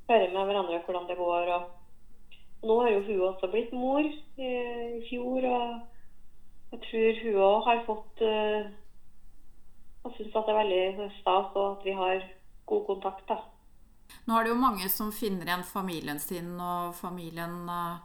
hører 0.08 0.32
med 0.32 0.48
hverandre 0.48 0.84
hvordan 0.88 1.10
det 1.12 1.20
går. 1.20 1.56
og 1.58 1.83
nå 2.64 2.78
har 2.80 2.94
jo 2.94 3.02
hun 3.08 3.26
også 3.28 3.50
blitt 3.52 3.72
mor 3.76 4.04
i, 4.04 4.52
i 4.98 5.02
fjor, 5.08 5.44
og 5.48 6.74
jeg 6.74 6.80
tror 6.86 7.20
hun 7.24 7.42
òg 7.48 7.68
har 7.68 7.84
fått 7.86 8.24
og 10.04 10.10
Jeg 10.10 10.16
syns 10.18 10.34
det 10.34 10.52
er 10.52 10.58
veldig 10.58 11.04
stas 11.20 11.54
og 11.56 11.78
at 11.78 11.84
vi 11.86 11.92
har 11.96 12.24
god 12.68 12.82
kontakt. 12.86 13.28
da. 13.28 13.38
Nå 14.28 14.36
er 14.36 14.44
det 14.44 14.52
jo 14.52 14.60
mange 14.60 14.88
som 14.92 15.12
finner 15.12 15.48
igjen 15.48 15.64
familien 15.64 16.20
sin, 16.20 16.50
og 16.60 16.92
familien 16.98 17.64
uh, 17.68 18.02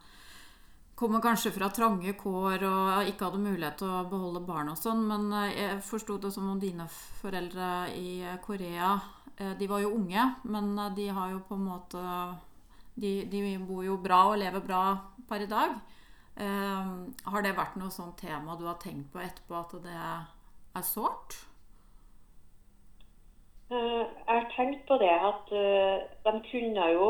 kommer 0.99 1.23
kanskje 1.23 1.51
fra 1.55 1.69
trange 1.75 2.13
kår 2.19 2.63
og 2.67 3.11
ikke 3.11 3.27
hadde 3.27 3.43
mulighet 3.43 3.79
til 3.81 3.91
å 3.91 4.05
beholde 4.11 4.43
barn 4.47 4.71
og 4.71 4.79
sånn, 4.79 5.05
men 5.07 5.29
jeg 5.51 5.79
forsto 5.87 6.17
det 6.19 6.31
som 6.35 6.49
om 6.51 6.59
dine 6.59 6.87
foreldre 7.21 7.87
i 7.95 8.19
Korea 8.43 8.97
De 9.59 9.67
var 9.71 9.79
jo 9.79 9.93
unge, 9.95 10.25
men 10.51 10.73
de 10.97 11.05
har 11.15 11.29
jo 11.31 11.39
på 11.47 11.55
en 11.55 11.67
måte 11.69 12.01
de, 12.99 13.13
de, 13.31 13.43
bor 13.63 13.83
jo 13.85 13.97
bra 14.01 14.25
og 14.31 14.39
lever 14.41 14.65
bra 14.65 14.83
per 15.29 15.45
i 15.45 15.49
dag. 15.49 15.77
Eh, 16.39 16.91
har 17.33 17.45
det 17.45 17.57
vært 17.57 17.77
noe 17.79 17.91
sånt 17.93 18.19
tema 18.21 18.57
du 18.59 18.65
har 18.67 18.79
tenkt 18.81 19.11
på 19.13 19.21
etterpå, 19.23 19.59
at 19.59 19.77
det 19.83 19.95
er 19.99 20.85
sårt? 20.87 21.39
Uh, 23.69 24.01
jeg 24.01 24.33
har 24.33 24.47
tenkt 24.55 24.87
på 24.89 24.95
det 24.97 25.11
at 25.13 25.51
uh, 25.53 26.01
de 26.25 26.31
kunne 26.49 26.85
jo 26.89 27.09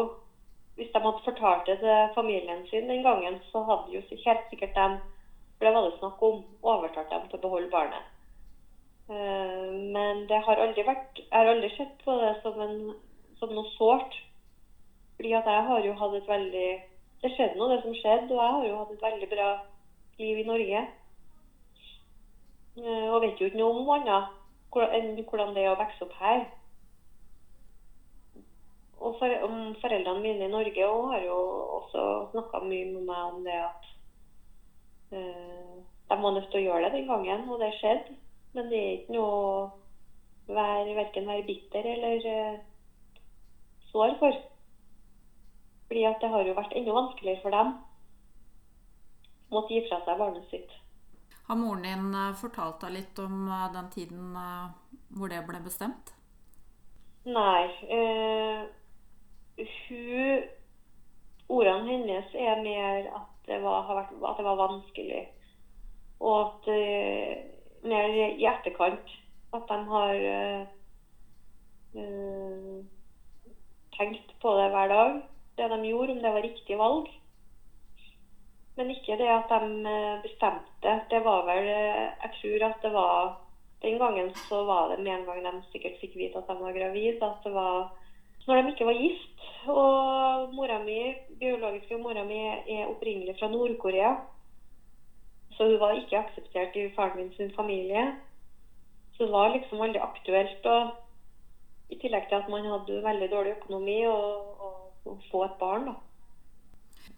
Hvis 0.75 0.89
de 0.91 0.99
hadde 0.99 1.21
fortalt 1.23 1.67
det 1.67 1.77
til 1.79 2.11
familien 2.15 2.65
sin 2.67 2.87
den 2.87 3.03
gangen, 3.03 3.37
så 3.51 3.63
hadde 3.67 3.93
jo 3.93 4.01
helt 4.25 4.45
sikkert 4.51 4.75
de 4.75 4.99
for 5.59 5.67
det 5.67 5.73
var 5.75 5.85
det 5.85 5.97
snakk 5.99 6.21
om, 6.23 6.43
overtalt 6.63 7.09
dem 7.11 7.25
til 7.27 7.35
å 7.35 7.41
beholde 7.43 7.71
barnet. 7.71 8.05
Uh, 9.11 9.75
men 9.95 10.23
det 10.29 10.39
har 10.45 10.61
aldri 10.63 10.85
vært 10.87 11.19
Jeg 11.19 11.35
har 11.35 11.51
aldri 11.51 11.69
sett 11.75 11.97
på 12.05 12.15
det 12.21 12.29
som, 12.43 12.61
en, 12.63 12.77
som 13.41 13.51
noe 13.51 13.71
sårt. 13.75 14.15
Fordi 15.19 15.33
at 15.35 15.47
jeg 15.51 15.63
har 15.67 15.79
jo 15.83 15.93
hatt 15.99 16.13
et 16.15 16.27
veldig 16.27 16.67
Det 17.19 17.29
skjedde 17.33 17.59
noe, 17.59 17.73
det 17.73 17.81
som 17.83 17.95
skjedde, 17.95 18.31
og 18.31 18.39
jeg 18.39 18.51
har 18.55 18.65
jo 18.67 18.75
hatt 18.79 18.91
et 18.93 19.01
veldig 19.03 19.27
bra 19.33 19.47
liv 20.19 20.37
i 20.39 20.45
Norge. 20.47 20.83
Eh, 22.79 23.07
og 23.11 23.21
vet 23.25 23.41
jo 23.41 23.49
ikke 23.49 23.59
noe 23.59 23.81
om 23.81 23.89
annet 23.97 24.37
enn 24.95 25.17
hvordan 25.27 25.51
det 25.57 25.65
er 25.65 25.73
å 25.73 25.79
vokse 25.81 26.05
opp 26.05 26.13
her. 26.21 26.45
Og 28.99 29.17
for, 29.19 29.35
foreldrene 29.81 30.23
mine 30.23 30.47
i 30.47 30.53
Norge 30.53 30.87
og 30.87 31.09
har 31.11 31.25
jo 31.25 31.37
også 31.81 32.05
snakka 32.31 32.61
mye 32.63 32.87
med 32.93 33.03
meg 33.09 33.33
om 33.33 33.43
det 33.43 33.57
at 33.59 33.89
øh, 35.19 35.75
de 36.09 36.19
var 36.23 36.35
nødt 36.37 36.47
til 36.53 36.61
å 36.61 36.65
gjøre 36.69 36.85
det 36.85 37.01
den 37.01 37.11
gangen, 37.11 37.43
og 37.49 37.59
det 37.59 37.73
skjedde. 37.81 38.15
Men 38.55 38.71
det 38.71 38.79
er 38.79 38.95
ikke 38.95 39.17
noe 39.17 39.35
å 39.35 40.55
være, 40.55 40.95
verken 41.01 41.27
være 41.27 41.47
bitter 41.51 41.91
eller 41.97 42.31
øh, 42.35 42.55
sår 43.91 44.15
for. 44.23 44.39
Fordi 45.89 46.03
at 46.05 46.21
det 46.21 46.29
har 46.29 46.45
jo 46.45 46.53
vært 46.57 46.75
enda 46.77 46.93
vanskeligere 46.93 47.41
for 47.41 47.55
dem 47.55 47.73
å 49.49 49.55
måtte 49.57 49.73
gi 49.73 49.81
fra 49.87 49.97
seg 50.05 50.19
barnet 50.21 50.51
sitt. 50.53 50.75
Har 51.49 51.57
moren 51.57 51.81
din 51.81 52.13
eh, 52.13 52.35
fortalt 52.37 52.83
deg 52.83 52.93
litt 52.93 53.19
om 53.23 53.47
eh, 53.49 53.71
den 53.73 53.89
tiden 53.95 54.35
eh, 54.37 54.67
hvor 55.17 55.31
det 55.33 55.41
ble 55.47 55.63
bestemt? 55.65 56.13
Nei. 57.25 57.65
Eh, 57.97 58.61
hun 59.89 60.47
Ordene 61.49 61.89
hennes 61.89 62.33
er 62.37 62.59
mer 62.61 63.07
at 63.17 63.29
det 63.49 63.57
var, 63.63 63.87
vært, 63.89 64.11
at 64.21 64.37
det 64.37 64.45
var 64.45 64.59
vanskelig. 64.59 65.23
Og 66.21 66.35
at 66.43 66.69
eh, 66.69 67.41
mer 67.89 68.13
i 68.13 68.45
etterkant 68.45 69.15
at 69.57 69.65
de 69.71 69.79
har 69.89 70.13
eh, 70.29 70.67
tenkt 73.97 74.35
på 74.43 74.53
det 74.59 74.69
hver 74.75 74.93
dag 74.93 75.17
det 75.59 75.69
de 75.73 75.91
gjorde, 75.91 76.15
om 76.15 76.23
det 76.23 76.33
var 76.35 76.45
riktig 76.45 76.77
valg. 76.79 77.11
Men 78.79 78.91
ikke 78.95 79.17
det 79.19 79.27
at 79.27 79.51
de 79.51 79.93
eh, 79.93 80.21
bestemte. 80.23 80.91
Det 81.11 81.21
var 81.25 81.45
vel 81.47 81.67
eh, 81.67 82.11
Jeg 82.23 82.31
tror 82.39 82.67
at 82.69 82.83
det 82.83 82.91
var 82.93 83.37
Den 83.81 83.97
gangen 83.99 84.29
så 84.35 84.63
var 84.65 84.89
det 84.91 85.03
med 85.03 85.13
en 85.13 85.25
gang 85.25 85.43
de 85.43 85.63
sikkert 85.71 85.99
fikk 86.01 86.15
vite 86.19 86.37
at 86.37 86.47
de 86.47 86.55
var 86.59 86.75
gravid, 86.75 87.23
at 87.23 87.43
det 87.43 87.53
var 87.53 87.91
når 88.47 88.61
de 88.61 88.71
ikke 88.71 88.85
var 88.85 88.97
gift. 88.97 89.41
Og 89.67 90.53
mora 90.57 90.79
mi, 90.83 90.99
biologiske 91.39 91.97
mora 92.01 92.23
mi 92.25 92.39
er 92.49 92.87
opprinnelig 92.89 93.35
fra 93.39 93.47
Nord-Korea. 93.47 94.15
Så 95.53 95.67
hun 95.67 95.79
var 95.79 95.93
ikke 95.93 96.17
akseptert 96.17 96.75
i 96.75 96.89
faren 96.95 97.17
min 97.17 97.33
sin 97.37 97.51
familie. 97.55 98.15
Så 99.13 99.23
det 99.23 99.31
var 99.31 99.53
liksom 99.53 99.79
veldig 99.79 100.01
aktuelt. 100.01 100.65
Og 100.65 100.89
i 101.89 101.99
tillegg 102.01 102.27
til 102.29 102.41
at 102.41 102.49
man 102.49 102.65
hadde 102.65 103.03
veldig 103.03 103.31
dårlig 103.31 103.55
økonomi 103.57 103.99
og, 104.07 104.48
få 105.03 105.43
et 105.45 105.57
barn. 105.59 105.91
da. 105.91 105.95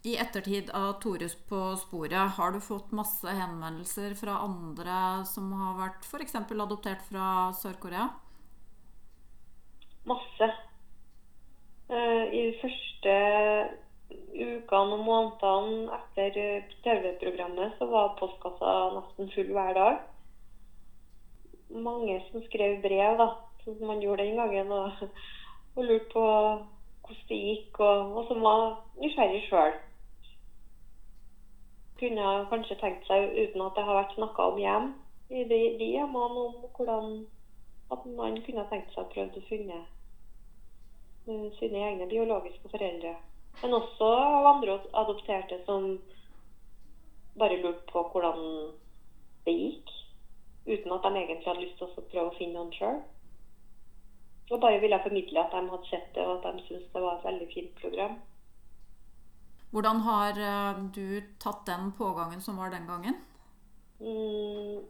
I 0.04 0.15
ettertid 0.17 0.72
av 0.74 0.94
Torus 1.02 1.36
på 1.50 1.60
sporet, 1.78 2.34
har 2.38 2.52
du 2.52 2.60
fått 2.63 2.94
masse 2.96 3.30
henvendelser 3.38 4.15
fra 4.17 4.39
andre 4.48 4.96
som 5.30 5.52
har 5.54 5.78
vært 5.78 6.08
f.eks. 6.08 6.36
adoptert 6.39 7.04
fra 7.06 7.52
Sør-Korea? 7.60 8.08
Masse. 10.10 10.50
Eh, 11.91 12.24
I 12.34 12.41
de 12.48 12.58
første 12.63 13.15
ukene 14.32 14.98
og 14.98 15.06
månedene 15.06 16.00
etter 16.00 16.65
TV-programmet 16.82 17.78
så 17.78 17.86
var 17.91 18.15
postkassa 18.17 18.74
nesten 18.98 19.30
full 19.36 19.54
hver 19.54 19.78
dag. 19.78 20.04
Mange 21.72 22.17
som 22.32 22.41
skrev 22.50 22.82
brev, 22.82 23.22
da, 23.22 23.30
som 23.63 23.86
man 23.86 24.02
gjorde 24.02 24.26
den 24.26 24.41
gangen, 24.41 24.74
og, 24.74 25.06
og 25.78 25.86
lurte 25.86 26.10
på 26.15 26.26
hvordan 27.12 27.30
det 27.30 27.39
gikk, 27.45 27.80
og, 27.80 28.13
og 28.17 28.28
som 28.30 28.41
var 28.45 28.62
nysgjerrig 29.02 29.43
sjøl. 29.47 29.74
Kunne 32.01 32.30
kanskje 32.49 32.80
tenkt 32.82 33.07
seg, 33.09 33.30
uten 33.38 33.66
at 33.66 33.78
det 33.78 33.86
har 33.88 33.99
vært 33.99 34.16
snakka 34.18 34.47
om 34.51 34.59
hjem 34.62 34.88
i 35.32 35.43
de, 35.47 35.59
de 35.80 35.89
hjemmene, 35.95 36.47
om 36.47 36.72
hvordan 36.76 37.12
at 37.91 38.05
man 38.18 38.39
kunne 38.45 38.68
tenkt 38.72 38.93
seg 38.93 39.03
å 39.03 39.12
prøve 39.12 39.41
å 39.41 39.49
finne 39.49 39.82
uh, 41.28 41.47
sine 41.59 41.86
egne 41.89 42.07
biologiske 42.12 42.72
foreldre. 42.72 43.16
Men 43.62 43.78
også 43.78 44.07
av 44.16 44.47
andre 44.55 44.80
adopterte 45.03 45.59
som 45.68 45.97
bare 47.39 47.59
lurte 47.62 47.84
på 47.91 48.03
hvordan 48.14 48.39
det 49.45 49.57
gikk. 49.57 49.91
Uten 50.68 50.93
at 50.93 51.03
de 51.03 51.12
egentlig 51.20 51.47
hadde 51.47 51.66
lyst 51.66 51.78
til 51.80 51.89
å 51.89 52.05
prøve 52.12 52.30
å 52.30 52.38
finne 52.38 52.57
noen 52.59 52.74
sjøl. 52.76 53.01
Og 54.52 54.60
bare 54.60 54.82
ville 54.84 54.99
formidle 55.04 55.39
at 55.39 55.54
de 55.56 55.70
hadde 55.72 55.89
sett 55.89 56.10
det, 56.16 56.26
og 56.28 56.38
at 56.38 56.56
de 56.58 56.66
syntes 56.68 56.91
det 56.93 57.02
var 57.02 57.18
et 57.18 57.28
veldig 57.30 57.47
fint 57.54 57.76
program. 57.82 58.20
Hvordan 59.72 60.02
har 60.08 60.39
eh, 60.52 60.80
du 60.95 61.22
tatt 61.39 61.62
den 61.68 61.93
pågangen 61.97 62.41
som 62.43 62.58
var 62.60 62.74
den 62.74 62.89
gangen? 62.89 63.16
Mm, 64.04 64.82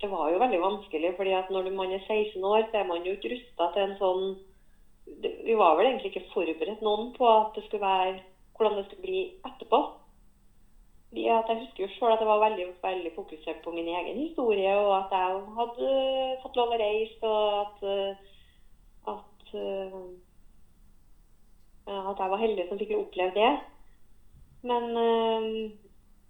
det 0.00 0.08
var 0.10 0.30
jo 0.32 0.40
veldig 0.42 0.60
vanskelig, 0.62 1.12
fordi 1.16 1.32
at 1.36 1.50
når 1.50 1.70
man 1.76 1.92
er 1.92 2.02
16 2.06 2.44
år, 2.44 2.66
så 2.70 2.80
er 2.80 2.88
man 2.90 3.06
jo 3.06 3.14
ikke 3.14 3.30
rusta 3.34 3.70
til 3.74 3.84
en 3.84 3.98
sånn 4.02 4.24
Vi 5.46 5.54
var 5.56 5.78
vel 5.78 5.86
egentlig 5.88 6.10
ikke 6.12 6.30
forberedt 6.34 6.82
noen 6.84 7.14
på 7.14 7.28
at 7.28 7.54
det 7.56 7.62
skulle 7.64 7.86
være, 7.86 8.18
hvordan 8.56 8.76
det 8.76 8.84
skulle 8.86 9.06
bli 9.06 9.20
etterpå. 9.48 9.78
jeg 11.14 11.60
husker 11.60 11.82
jo 11.84 11.88
selv 11.94 12.12
at 12.12 12.20
jeg 12.20 12.28
var 12.28 12.42
veldig, 12.44 12.66
veldig 12.82 13.12
fokusert 13.14 13.62
på 13.64 13.72
min 13.72 13.88
egen 13.88 14.18
historie, 14.26 14.74
og 14.76 14.92
at 14.98 15.14
jeg 15.16 15.40
hadde 15.60 15.92
fått 16.42 16.58
lov 16.60 16.74
å 16.74 16.80
reise, 16.82 17.22
og 17.22 17.60
at, 17.62 17.86
eh, 17.94 18.34
at, 19.48 20.06
eh, 21.88 22.08
at 22.12 22.22
jeg 22.22 22.32
var 22.34 22.42
heldig 22.44 22.68
som 22.68 22.80
fikk 22.80 22.94
oppleve 22.98 23.34
det. 23.36 23.52
Men 24.68 24.84
eh, 25.02 25.76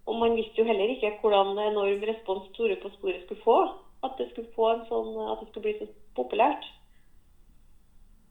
og 0.08 0.16
man 0.16 0.36
visste 0.36 0.62
jo 0.62 0.64
heller 0.64 0.88
ikke 0.88 1.18
hvordan 1.20 1.58
enorm 1.60 2.04
respons 2.08 2.48
Tore 2.56 2.76
på 2.80 2.90
sporet 2.96 3.22
skulle 3.24 3.44
få. 3.44 3.58
At 4.06 4.14
det 4.18 4.28
skulle, 4.30 4.48
få 4.54 4.70
en 4.72 4.84
sånn, 4.88 5.10
at 5.32 5.40
det 5.42 5.48
skulle 5.48 5.66
bli 5.66 5.74
så 5.80 5.88
populært. 6.16 6.64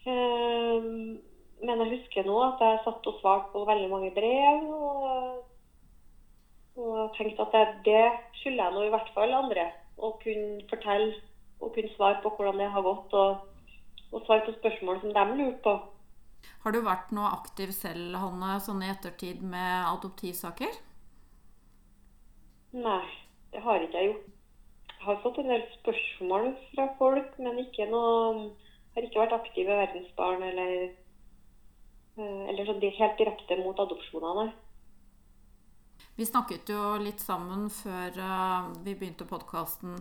Um, 0.07 1.19
men 1.59 1.83
jeg 1.83 1.91
husker 1.91 2.25
nå 2.25 2.37
at 2.45 2.63
jeg 2.63 2.79
satt 2.85 3.09
og 3.11 3.19
svarte 3.19 3.51
på 3.53 3.65
veldig 3.67 3.89
mange 3.91 4.13
brev. 4.15 4.63
Og, 4.73 5.43
og 6.81 7.17
tenkte 7.17 7.45
at 7.45 7.77
det 7.85 8.05
skylder 8.39 8.63
jeg 8.63 8.75
nå 8.77 8.87
i 8.87 8.93
hvert 8.95 9.13
fall 9.13 9.35
andre. 9.43 9.67
Å 9.97 10.13
kunne 10.23 10.65
fortelle 10.71 11.13
og 11.59 11.75
kunne 11.75 11.93
svare 11.93 12.23
på 12.23 12.31
hvordan 12.37 12.63
det 12.63 12.71
har 12.73 12.87
gått. 12.87 13.13
Og, 13.21 13.56
og 14.11 14.23
svare 14.25 14.45
på 14.45 14.55
spørsmål 14.57 15.01
som 15.03 15.13
de 15.15 15.25
lurte 15.39 15.61
på. 15.65 15.75
Har 16.63 16.73
du 16.73 16.79
vært 16.85 17.11
noe 17.15 17.31
aktiv 17.33 17.71
selv, 17.75 18.15
Hanne, 18.21 18.57
sånn 18.63 18.83
i 18.85 18.91
ettertid 18.91 19.41
med 19.43 19.87
adoptivsaker? 19.89 20.77
Nei, 22.77 23.05
det 23.53 23.63
har 23.63 23.83
ikke 23.83 24.01
jeg 24.01 24.11
gjort. 24.11 24.29
Jeg 24.97 25.03
har 25.07 25.19
fått 25.23 25.41
en 25.41 25.51
del 25.51 25.65
spørsmål 25.77 26.47
fra 26.71 26.87
folk, 26.99 27.35
men 27.39 27.59
ikke 27.63 27.87
noe 27.91 28.47
har 28.95 29.05
ikke 29.05 29.21
vært 29.21 29.35
aktiv 29.37 29.67
i 29.67 29.77
Verdensbarn 29.77 30.43
eller, 30.43 30.71
eh, 32.17 32.41
eller 32.51 32.65
sånn 32.65 32.81
helt 32.81 33.19
direkte 33.21 33.59
mot 33.61 33.79
adopsjonene. 33.79 34.49
Vi 36.17 36.25
snakket 36.25 36.69
jo 36.73 36.95
litt 36.97 37.21
sammen 37.21 37.67
før 37.69 38.15
uh, 38.17 38.71
vi 38.81 38.95
begynte 38.97 39.27
podkasten. 39.29 39.99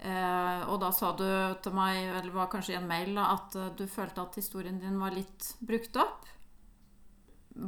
Uh, 0.00 0.64
og 0.72 0.78
da 0.80 0.88
sa 0.96 1.10
du 1.12 1.28
til 1.60 1.74
meg, 1.76 2.06
eller 2.08 2.32
var 2.32 2.48
kanskje 2.52 2.72
i 2.72 2.78
en 2.78 2.88
mail, 2.88 3.12
da, 3.18 3.34
at 3.36 3.56
uh, 3.58 3.68
du 3.76 3.84
følte 3.84 4.24
at 4.24 4.38
historien 4.40 4.80
din 4.80 4.96
var 5.00 5.12
litt 5.12 5.50
brukt 5.60 5.98
opp. 6.00 6.28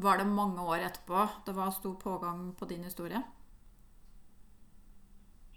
Var 0.02 0.22
det 0.22 0.30
mange 0.30 0.64
år 0.64 0.86
etterpå 0.86 1.26
det 1.46 1.54
var 1.56 1.74
stor 1.76 1.96
pågang 2.00 2.52
på 2.56 2.68
din 2.70 2.86
historie? 2.88 3.20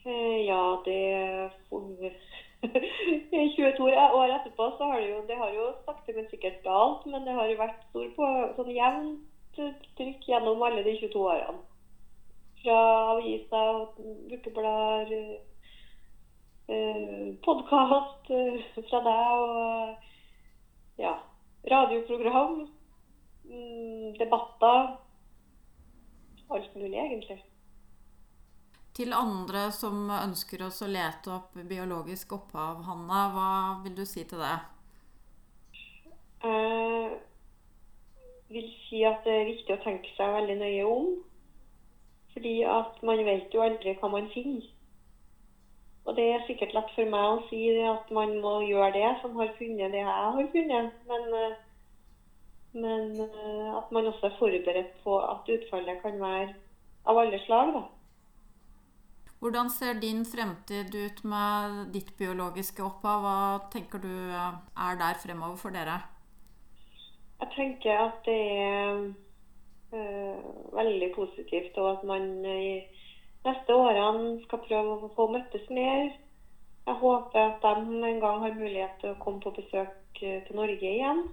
Ja, 0.05 0.81
det 0.85 1.51
22 1.69 3.85
år 4.19 4.33
etterpå 4.35 4.67
så 4.77 4.83
har 4.91 4.99
det 4.99 5.09
jo 5.09 5.21
Det 5.27 5.37
har 5.37 5.53
jo 5.53 5.71
sakte, 5.85 6.13
men 6.13 6.29
sikkert 6.29 6.65
dalt, 6.65 7.05
men 7.05 7.25
det 7.25 7.33
har 7.33 7.47
jo 7.49 7.61
vært 7.61 7.81
stor 7.89 8.11
på 8.17 8.27
sånn 8.57 8.75
jevnt 8.75 9.23
trykk 9.55 10.27
gjennom 10.27 10.63
alle 10.67 10.83
de 10.83 10.97
22 10.99 11.23
årene. 11.23 11.61
Fra 12.61 12.79
aviser, 13.15 13.87
ukeblader, 14.35 15.13
eh, 15.15 15.54
podkast 17.45 18.29
eh, 18.33 18.61
fra 18.89 19.01
deg 19.05 19.41
og 19.45 21.01
ja, 21.01 21.13
radioprogram, 21.71 22.67
mm, 23.45 24.15
debatter. 24.19 24.95
Alt 26.49 26.75
mulig, 26.75 26.97
egentlig. 26.97 27.43
Til 28.95 29.13
andre 29.13 29.71
som 29.75 30.07
ønsker 30.09 30.65
oss 30.67 30.81
å 30.85 30.87
lete 30.87 31.33
opp 31.35 31.57
biologisk 31.67 32.31
opphav, 32.37 32.83
Hanna, 32.87 33.25
hva 33.33 33.49
vil 33.83 33.95
du 33.97 34.05
si 34.07 34.23
til 34.23 34.39
det? 34.39 34.57
Jeg 38.45 38.61
vil 38.61 38.69
si 38.85 39.01
at 39.03 39.25
det 39.25 39.33
er 39.33 39.49
viktig 39.49 39.73
å 39.73 39.83
tenke 39.83 40.11
seg 40.15 40.35
veldig 40.37 40.57
nøye 40.61 40.85
om. 40.87 41.09
Fordi 42.35 42.55
at 42.69 43.01
man 43.07 43.23
vet 43.25 43.53
jo 43.55 43.63
aldri 43.65 43.97
hva 43.99 44.11
man 44.13 44.29
finner. 44.31 44.74
Og 46.05 46.15
det 46.15 46.25
er 46.31 46.43
sikkert 46.45 46.75
lett 46.77 46.91
for 46.93 47.09
meg 47.09 47.31
å 47.33 47.43
si 47.49 47.61
at 47.81 48.11
man 48.13 48.35
må 48.43 48.59
gjøre 48.67 48.91
det 48.93 49.11
som 49.23 49.37
har 49.39 49.55
funnet 49.57 49.93
det 49.93 50.03
jeg 50.03 50.09
har 50.09 50.51
funnet. 50.53 50.99
Men, 51.09 51.23
men 52.83 53.05
at 53.79 53.91
man 53.95 54.11
også 54.11 54.29
er 54.29 54.39
forberedt 54.39 54.93
på 55.03 55.17
at 55.25 55.49
utfallet 55.57 56.01
kan 56.03 56.21
være 56.21 56.53
av 57.09 57.21
alle 57.23 57.39
slag. 57.45 57.73
da. 57.73 57.83
Hvordan 59.39 59.69
ser 59.69 59.99
din 60.01 60.25
fremtid 60.25 60.95
ut 60.95 61.23
med 61.23 61.93
ditt 61.93 62.13
biologiske 62.17 62.83
opphav? 62.85 63.25
Hva 63.25 63.37
tenker 63.73 64.01
du 64.01 64.13
er 64.13 65.01
der 65.01 65.19
fremover 65.25 65.57
for 65.61 65.75
dere? 65.75 65.99
Jeg 67.41 67.51
tenker 67.57 67.99
at 68.07 68.21
det 68.25 68.41
er 68.57 69.01
øh, 69.93 70.45
veldig 70.73 71.11
positivt, 71.15 71.77
og 71.77 71.91
at 71.91 72.03
man 72.07 72.45
i 72.45 72.79
neste 73.45 73.75
årene 73.75 74.35
skal 74.45 74.63
prøve 74.67 74.97
å 74.97 75.11
få 75.15 75.27
møttes 75.33 75.65
mer. 75.69 76.11
Jeg 76.85 76.99
håper 77.01 77.41
at 77.41 77.63
de 77.63 78.03
en 78.09 78.21
gang 78.21 78.43
har 78.43 78.59
mulighet 78.59 78.99
til 79.01 79.13
å 79.13 79.19
komme 79.21 79.41
på 79.41 79.55
besøk 79.55 80.21
eh, 80.21 80.41
til 80.45 80.59
Norge 80.59 80.91
igjen. 80.91 81.25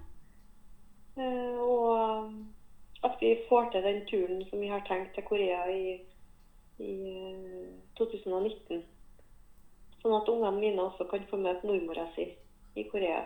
Uh, 1.13 1.59
og 1.61 3.05
at 3.05 3.19
vi 3.21 3.35
får 3.45 3.67
til 3.69 3.83
den 3.85 3.99
turen 4.09 4.39
som 4.49 4.63
vi 4.63 4.71
har 4.71 4.81
tenkt 4.87 5.13
til 5.13 5.25
Korea 5.27 5.59
i 5.69 5.99
i 6.81 6.95
2019. 7.97 8.77
Eh, 8.77 8.83
sånn 10.01 10.15
at 10.17 10.29
ungene 10.31 10.57
mine 10.57 10.83
også 10.83 11.07
kan 11.11 11.25
få 11.29 11.39
møte 11.39 11.67
mormora 11.67 12.07
si 12.15 12.27
i 12.75 12.85
Korea. 12.89 13.23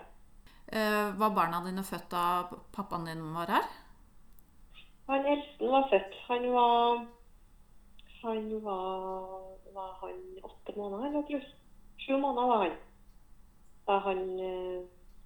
Eh, 0.67 1.05
var 1.19 1.35
barna 1.35 1.63
dine 1.65 1.83
født 1.87 2.09
da 2.11 2.23
pappaen 2.75 3.07
din 3.07 3.23
var 3.33 3.53
her? 3.55 3.69
Han 5.07 5.25
eldste 5.25 5.71
var 5.71 5.87
født. 5.91 6.17
Han 6.27 6.49
var 6.53 7.05
Han 8.21 8.63
var, 8.63 9.41
var 9.73 9.91
han 10.01 10.21
åtte 10.43 10.75
måneder, 10.77 11.09
eller 11.09 11.27
tror. 11.27 11.47
Sju 11.97 12.17
måneder 12.17 12.47
var 12.47 12.63
han 12.65 12.77
da 13.87 13.97
han 14.03 14.23
uh, 14.39 14.83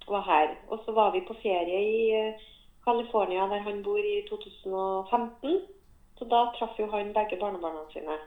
var 0.08 0.22
her. 0.22 0.52
Og 0.70 0.84
så 0.86 0.94
var 0.94 1.12
vi 1.12 1.24
på 1.26 1.34
ferie 1.42 1.80
i 1.82 2.02
uh, 2.14 2.42
California, 2.86 3.48
der 3.50 3.64
han 3.66 3.84
bor, 3.84 3.98
i 3.98 4.22
2015. 4.30 5.62
Så 6.18 6.28
da 6.30 6.44
traff 6.58 6.78
jo 6.80 6.86
han 6.92 7.14
begge 7.14 7.40
barnebarna 7.42 7.88
sine. 7.94 8.20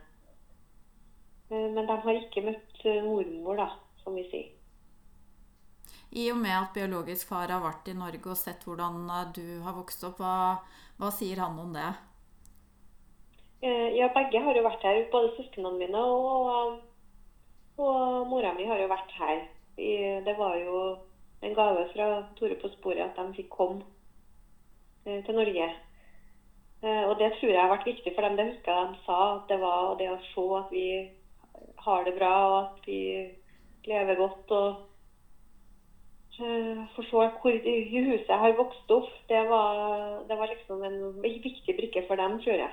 Eh, 1.51 1.71
men 1.75 1.87
de 1.87 1.97
har 2.07 2.21
ikke 2.21 2.45
møtt 2.45 2.85
eh, 2.89 3.03
mormor, 3.05 3.59
da, 3.61 3.69
som 4.03 4.17
vi 4.19 4.25
sier. 4.31 4.51
I 6.15 6.29
og 6.31 6.39
med 6.39 6.55
at 6.55 6.75
biologisk 6.75 7.33
far 7.33 7.51
har 7.51 7.63
vært 7.63 7.91
i 7.91 7.97
Norge 7.99 8.31
og 8.31 8.39
sett 8.39 8.65
hvordan 8.67 9.05
eh, 9.11 9.31
du 9.37 9.47
har 9.67 9.77
vokst 9.77 10.05
opp, 10.09 10.23
hva, 10.23 10.65
hva 11.01 11.13
sier 11.15 11.43
han 11.43 11.59
om 11.61 11.75
det? 11.75 11.91
Ja, 13.65 14.11
begge 14.13 14.43
har 14.45 14.57
jo 14.57 14.65
vært 14.67 14.85
her. 14.85 15.01
Både 15.13 15.33
søsknene 15.39 15.73
mine 15.79 16.01
og, 16.05 16.75
og 17.81 18.27
mora 18.29 18.53
mi 18.57 18.67
har 18.69 18.83
jo 18.83 18.91
vært 18.91 19.15
her. 19.17 19.41
Det 19.77 20.35
var 20.37 20.59
jo 20.61 20.83
en 21.45 21.57
gave 21.57 21.87
fra 21.95 22.11
Tore 22.37 22.59
på 22.61 22.69
sporet 22.77 23.07
at 23.07 23.17
de 23.17 23.39
fikk 23.39 23.51
komme 23.57 23.81
til 25.05 25.35
Norge. 25.35 25.71
Eh, 26.85 27.05
og 27.09 27.19
det 27.19 27.33
tror 27.33 27.51
jeg 27.51 27.61
har 27.61 27.73
vært 27.73 27.87
viktig 27.89 28.13
for 28.15 28.27
dem. 28.27 28.37
Det 28.37 28.49
husker 28.51 28.73
jeg 28.73 28.89
de 28.93 29.03
sa. 29.07 29.21
at 29.37 29.49
Det 29.49 29.61
var 29.61 29.95
det 30.01 30.11
å 30.13 30.23
se 30.31 30.45
at 30.61 30.73
vi 30.73 30.89
har 31.87 32.05
det 32.05 32.17
bra 32.19 32.35
og 32.49 32.57
at 32.65 32.89
vi 32.89 33.01
lever 33.89 34.21
godt. 34.21 34.51
og 34.51 34.75
For 36.37 37.05
se 37.09 37.29
hvor 37.41 37.59
huset 38.09 38.41
har 38.43 38.59
vokst 38.61 38.91
opp. 38.99 39.13
Det 39.29 39.43
var, 39.49 40.25
det 40.29 40.39
var 40.39 40.53
liksom 40.53 40.85
en 40.85 40.99
viktig 41.23 41.77
brikke 41.77 42.05
for 42.09 42.21
dem, 42.21 42.41
tror 42.45 42.61
jeg. 42.65 42.73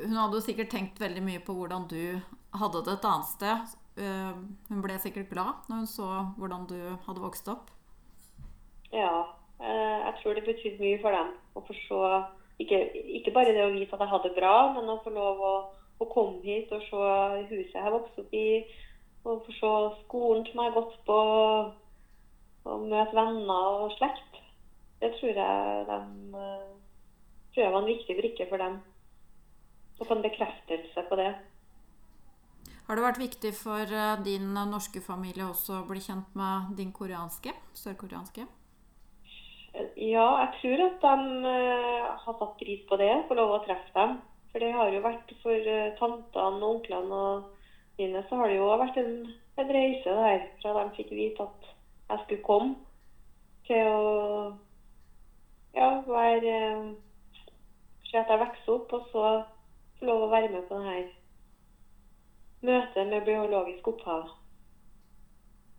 Hun 0.00 0.18
hadde 0.18 0.38
jo 0.38 0.44
sikkert 0.44 0.72
tenkt 0.74 1.00
veldig 1.00 1.22
mye 1.24 1.42
på 1.44 1.54
hvordan 1.56 1.86
du 1.90 2.20
hadde 2.58 2.82
det 2.86 2.96
et 2.96 3.08
annet 3.10 3.30
sted. 3.30 3.74
Eh, 4.02 4.32
hun 4.70 4.82
ble 4.82 4.98
sikkert 5.02 5.30
glad 5.30 5.68
når 5.70 5.84
hun 5.84 5.90
så 5.90 6.08
hvordan 6.38 6.66
du 6.70 6.78
hadde 7.06 7.22
vokst 7.22 7.50
opp? 7.52 7.70
Ja, 8.94 9.26
jeg 9.60 10.14
tror 10.20 10.34
det 10.34 10.44
betydde 10.46 10.82
mye 10.82 10.98
for 11.02 11.14
dem 11.14 11.30
å 11.54 11.62
få 11.66 11.74
se 11.78 12.00
ikke, 12.62 12.78
ikke, 13.18 13.32
bare 13.34 13.54
det 13.54 13.64
å 13.64 13.72
vite 13.74 13.96
at 13.96 14.04
jeg 14.04 14.12
hadde 14.12 14.30
det 14.30 14.38
bra, 14.38 14.54
men 14.76 14.90
å 14.90 15.00
få 15.02 15.10
lov 15.14 15.40
å, 15.42 15.54
å 15.98 16.06
komme 16.12 16.42
hit 16.44 16.70
og 16.74 16.84
se 16.86 17.08
huset 17.50 17.74
jeg 17.74 17.82
har 17.82 17.94
vokst 17.94 18.20
opp 18.22 18.34
i, 18.36 18.62
og 19.24 19.42
få 19.46 19.54
se 19.56 19.72
skolen 20.04 20.44
som 20.46 20.60
jeg 20.60 20.70
har 20.70 20.76
gått 20.76 20.94
på, 21.08 21.18
og 22.64 22.86
møte 22.88 23.16
venner 23.16 23.80
og 23.84 23.94
slekt. 23.96 24.38
Det 25.02 25.10
tror 25.18 25.40
jeg, 25.40 25.86
de, 25.90 26.42
tror 27.52 27.64
jeg 27.64 27.74
var 27.74 27.82
en 27.82 27.90
viktig 27.90 28.18
brikke 28.20 28.46
for 28.52 28.62
dem. 28.62 28.78
Å 29.98 30.06
få 30.06 30.16
en 30.16 30.24
bekreftelse 30.24 31.04
på 31.08 31.18
det. 31.20 31.30
Har 32.84 32.98
det 32.98 33.04
vært 33.06 33.22
viktig 33.22 33.54
for 33.56 33.88
eh, 33.88 34.18
din 34.26 34.50
norske 34.54 35.00
familie 35.04 35.46
også 35.46 35.78
å 35.78 35.86
bli 35.88 36.02
kjent 36.04 36.34
med 36.36 36.74
din 36.76 36.92
koreanske, 36.92 37.54
sørkoreanske? 37.80 38.44
Ja, 39.98 40.26
jeg 40.42 40.50
tror 40.60 40.82
at 40.84 41.00
de 41.02 41.46
uh, 41.48 42.10
har 42.22 42.36
satt 42.38 42.58
pris 42.60 42.84
på 42.86 42.98
det, 43.00 43.10
få 43.26 43.34
lov 43.38 43.56
å 43.56 43.62
treffe 43.64 43.90
dem. 43.96 44.18
For 44.52 44.62
det 44.62 44.70
har 44.76 44.92
jo 44.92 45.00
vært 45.02 45.32
for 45.42 45.70
tantene 45.98 46.60
og 46.60 46.76
onklene 46.76 47.22
og 47.30 47.48
mine, 47.98 48.22
så 48.28 48.38
har 48.38 48.52
det 48.52 48.60
jo 48.60 48.68
vært 48.78 49.00
en, 49.00 49.16
en 49.58 49.72
reise 49.74 50.18
der. 50.20 50.44
Fra 50.60 50.76
de 50.76 50.84
fikk 50.98 51.10
vite 51.16 51.48
at 51.48 51.72
jeg 52.12 52.22
skulle 52.22 52.46
komme, 52.46 52.76
til 53.66 53.88
å 53.88 54.04
ja, 55.74 55.88
være 56.06 56.54
Se 58.04 58.20
at 58.20 58.28
jeg 58.30 58.38
vokser 58.44 58.72
opp, 58.76 58.92
og 58.94 59.06
så 59.10 59.22
få 60.04 60.10
lov 60.10 60.22
å 60.26 60.32
være 60.32 60.48
med 60.52 60.66
på 60.68 60.78
dette 60.84 61.12
møtet 62.64 63.08
med 63.08 63.24
biologisk 63.24 63.88
opphav. 63.88 64.28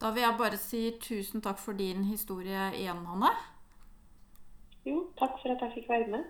Da 0.02 0.12
vil 0.14 0.26
jeg 0.26 0.38
bare 0.38 0.58
si 0.58 0.82
tusen 1.02 1.42
takk 1.42 1.60
for 1.62 1.78
din 1.78 2.04
historie 2.10 2.72
igjen, 2.78 3.06
Hanne. 3.06 3.32
Jo, 4.86 5.08
takk 5.18 5.38
for 5.42 5.54
at 5.54 5.62
jeg 5.62 5.74
fikk 5.78 5.90
være 5.90 6.10
med. 6.14 6.26